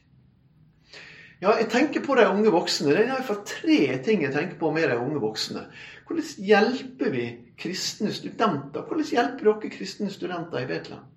[1.39, 2.91] Ja, jeg tenker på de unge voksne.
[2.91, 5.69] Det er i hvert fall tre ting jeg tenker på med de unge voksne.
[6.07, 7.27] Hvordan hjelper vi
[7.59, 8.83] kristne studenter?
[8.83, 11.07] Hvordan hjelper dere kristne studenter i Betlehem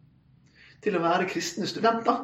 [0.83, 2.23] til å være kristne studenter?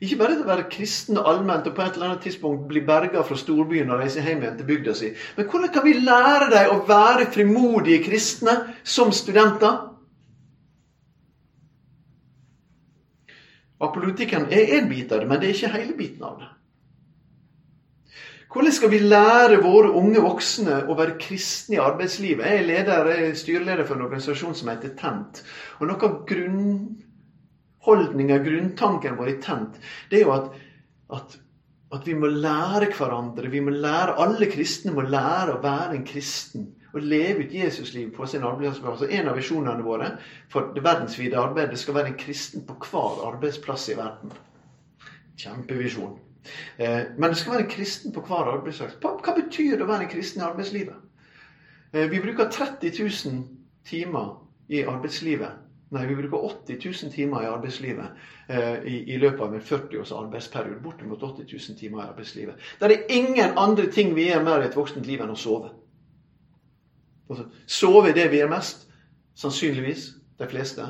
[0.00, 3.22] Ikke bare til å være kristne allment og på et eller annet tidspunkt bli berga
[3.24, 5.12] fra storbyen og reise hjem igjen til bygda si.
[5.36, 9.95] Men hvordan kan vi lære dem å være frimodige kristne som studenter?
[13.82, 16.48] Apologitikken er en bit av det, men det er ikke hele biten av det.
[18.56, 22.46] Hvordan skal vi lære våre unge voksne å være kristne i arbeidslivet?
[22.46, 25.42] Jeg er, leder, jeg er styreleder for en organisasjon som heter Tent.
[25.76, 29.76] Og Noe av grunnholdninga, grunntanken vår i Tent,
[30.08, 30.46] det er jo at,
[31.18, 31.36] at,
[31.98, 33.52] at, vi må lære hverandre.
[33.52, 38.14] vi må lære, Alle kristne må lære å være en kristen å leve ut Jesuslivet
[38.16, 39.02] på sin arbeidsplass.
[39.02, 40.12] Og En av visjonene våre
[40.52, 44.32] for det verdensvide arbeidet skal være en kristen på hver arbeidsplass i verden.
[45.36, 46.16] Kjempevisjon.
[46.76, 48.98] Eh, men det skal være en kristen på hver arbeidsplass.
[49.02, 51.04] Hva betyr det å være en kristen i arbeidslivet?
[51.92, 53.44] Eh, vi bruker 30 000
[53.86, 54.34] timer
[54.68, 55.62] i arbeidslivet.
[55.94, 58.06] Nei, vi bruker 80 000 timer i arbeidslivet
[58.48, 60.80] eh, i, i, løpet av en 40 års arbeidsperiode.
[60.82, 62.64] Bortimot 80 000 timer i arbeidslivet.
[62.80, 65.70] Det er ingen andre ting vi gjør mer i et voksent liv enn å sove.
[67.66, 68.86] Sove er det vi er mest.
[69.36, 70.08] Sannsynligvis
[70.38, 70.84] de fleste.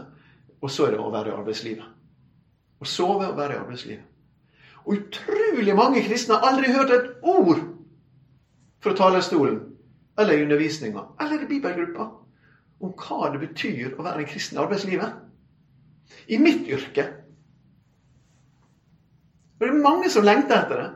[0.60, 1.86] Og så er det å være i arbeidslivet.
[2.80, 4.04] Å sove og være i arbeidslivet.
[4.86, 7.62] Og utrolig mange kristne har aldri hørt et ord
[8.84, 9.58] fra talerstolen
[10.18, 12.06] eller i undervisninga eller i bibelgruppa
[12.84, 15.16] om hva det betyr å være en kristen i arbeidslivet.
[16.30, 17.06] I mitt yrke.
[19.56, 20.90] Og det er mange som lengter etter det.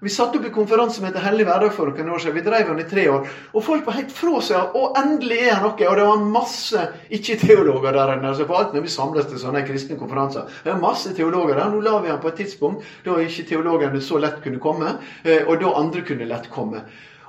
[0.00, 2.36] Vi satte opp en konferanse som heter Hellig hverdag for noen år siden.
[2.38, 3.24] Vi drev den i tre år.
[3.50, 4.76] Og folk var helt fra seg.
[4.78, 5.88] Og endelig er det noe.
[5.90, 6.84] Og det var masse
[7.18, 8.30] ikke-teologer der inne.
[8.30, 10.46] Altså for alt når vi samles til sånne kristne konferanser.
[10.62, 11.72] Det er masse teologer der.
[11.72, 14.94] Nå la vi den på et tidspunkt da ikke teologene så lett kunne komme.
[15.24, 16.84] Eh, og da andre kunne lett komme.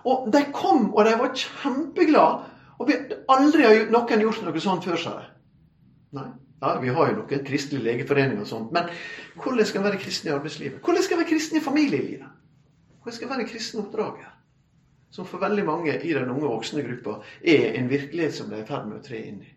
[0.05, 2.53] Og de kom, og de var kjempeglade.
[2.79, 2.99] Og vi,
[3.33, 5.25] aldri har noen gjort noe sånt før, sa de.
[6.19, 6.29] Nei.
[6.59, 8.71] Ja, Vi har jo noen kristelige legeforeninger og sånt.
[8.75, 8.91] Men
[9.39, 10.83] hvordan skal en være kristen i arbeidslivet?
[10.83, 12.35] Hvordan skal en være kristen i familielivet?
[13.09, 14.27] Hva skal være kristne oppdraget,
[15.09, 18.61] Som for veldig mange i den unge voksne gruppa er en virkelighet som de er
[18.61, 19.47] i ferd med å tre inn i.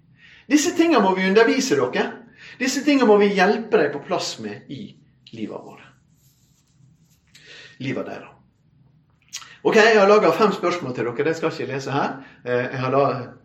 [0.48, 2.06] Disse tingene må vi undervise dere.
[2.56, 4.86] Disse tingene må vi hjelpe dem på plass med i
[5.36, 5.84] livet vårt.
[7.84, 8.41] Livet deres.
[9.62, 11.24] Ok, Jeg har laga fem spørsmål til dere.
[11.28, 12.14] Det skal jeg ikke lese her.
[12.42, 12.94] Eh, jeg har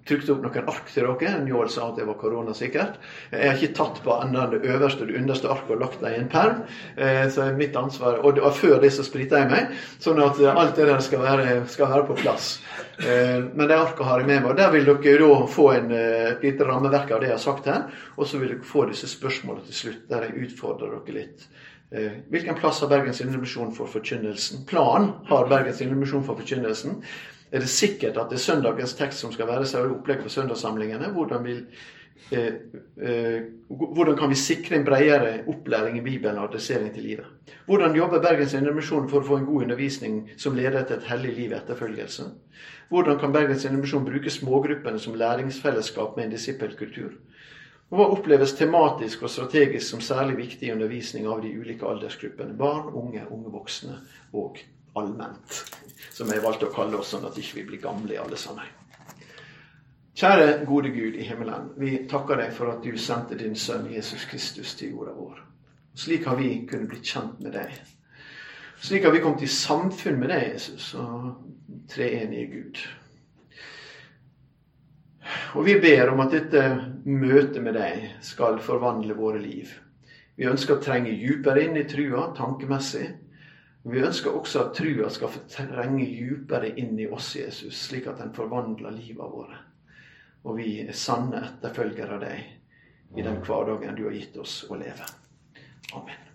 [0.09, 1.34] trykt opp noen ark til dere.
[1.43, 2.95] Njål sa at det var koronasikkert.
[3.30, 6.15] Jeg har ikke tatt på enda det øverste og det underste arket og lagt det
[6.15, 6.63] i en perm.
[6.97, 8.18] Eh, så er mitt ansvar.
[8.26, 11.93] Og før det så sprita jeg meg, sånn at alt det der skal være, skal
[11.93, 12.49] være på plass.
[12.97, 14.57] Eh, men det arket har jeg med meg.
[14.57, 17.86] Der vil dere da få en, et lite rammeverk av det jeg har sagt her.
[18.18, 21.45] Og så vil dere få disse spørsmålene til slutt, der jeg utfordrer dere litt.
[21.91, 24.65] Eh, hvilken plass har Bergens Indremisjon for forkynnelsen?
[24.67, 27.03] Planen har Bergens Indremisjon for forkynnelsen.
[27.51, 31.13] Er det sikkert at det er søndagens tekst som skal være seg opplegg for søndagssamlingene?
[31.15, 31.61] Hvordan vil
[32.35, 32.59] eh,
[32.99, 33.39] eh,
[33.71, 37.55] hvordan kan vi sikre en bredere opplæring i Bibelen og adressering til livet?
[37.65, 41.33] Hvordan jobber Bergens Indremisjon for å få en god undervisning som leder til et hellig
[41.39, 42.27] liv i etterfølgelse?
[42.91, 47.15] Hvordan kan Bergens Indremisjon bruke smågruppene som læringsfellesskap med en disippelkultur?
[47.88, 52.57] Og hva oppleves tematisk og strategisk som særlig viktig i undervisning av de ulike aldersgruppene?
[52.59, 54.01] Barn, unge, unge voksne
[54.35, 54.59] og
[54.99, 55.61] allment.
[56.11, 58.67] Som jeg valgte å kalle oss, sånn at vi ikke blir gamle i alle sammen.
[60.17, 61.71] Kjære gode Gud i himmelen.
[61.77, 65.43] Vi takker deg for at du sendte din sønn Jesus Kristus til jorda vår.
[65.97, 67.75] Slik har vi kunnet bli kjent med deg.
[68.81, 71.38] Slik har vi kommet i samfunn med deg, Jesus, og
[71.89, 72.81] treenige Gud.
[75.55, 76.63] Og vi ber om at dette
[77.05, 79.71] møtet med deg skal forvandle våre liv.
[80.38, 83.07] Vi ønsker å trenge dypere inn i trua tankemessig.
[83.88, 88.21] Vi ønsker også at trua skal få trenge dypere inn i oss, Jesus, slik at
[88.21, 89.63] den forvandler livet våre
[90.47, 94.80] og vi er sanne etterfølgere av deg i den hverdagen du har gitt oss å
[94.80, 95.11] leve.
[95.95, 96.26] Amen.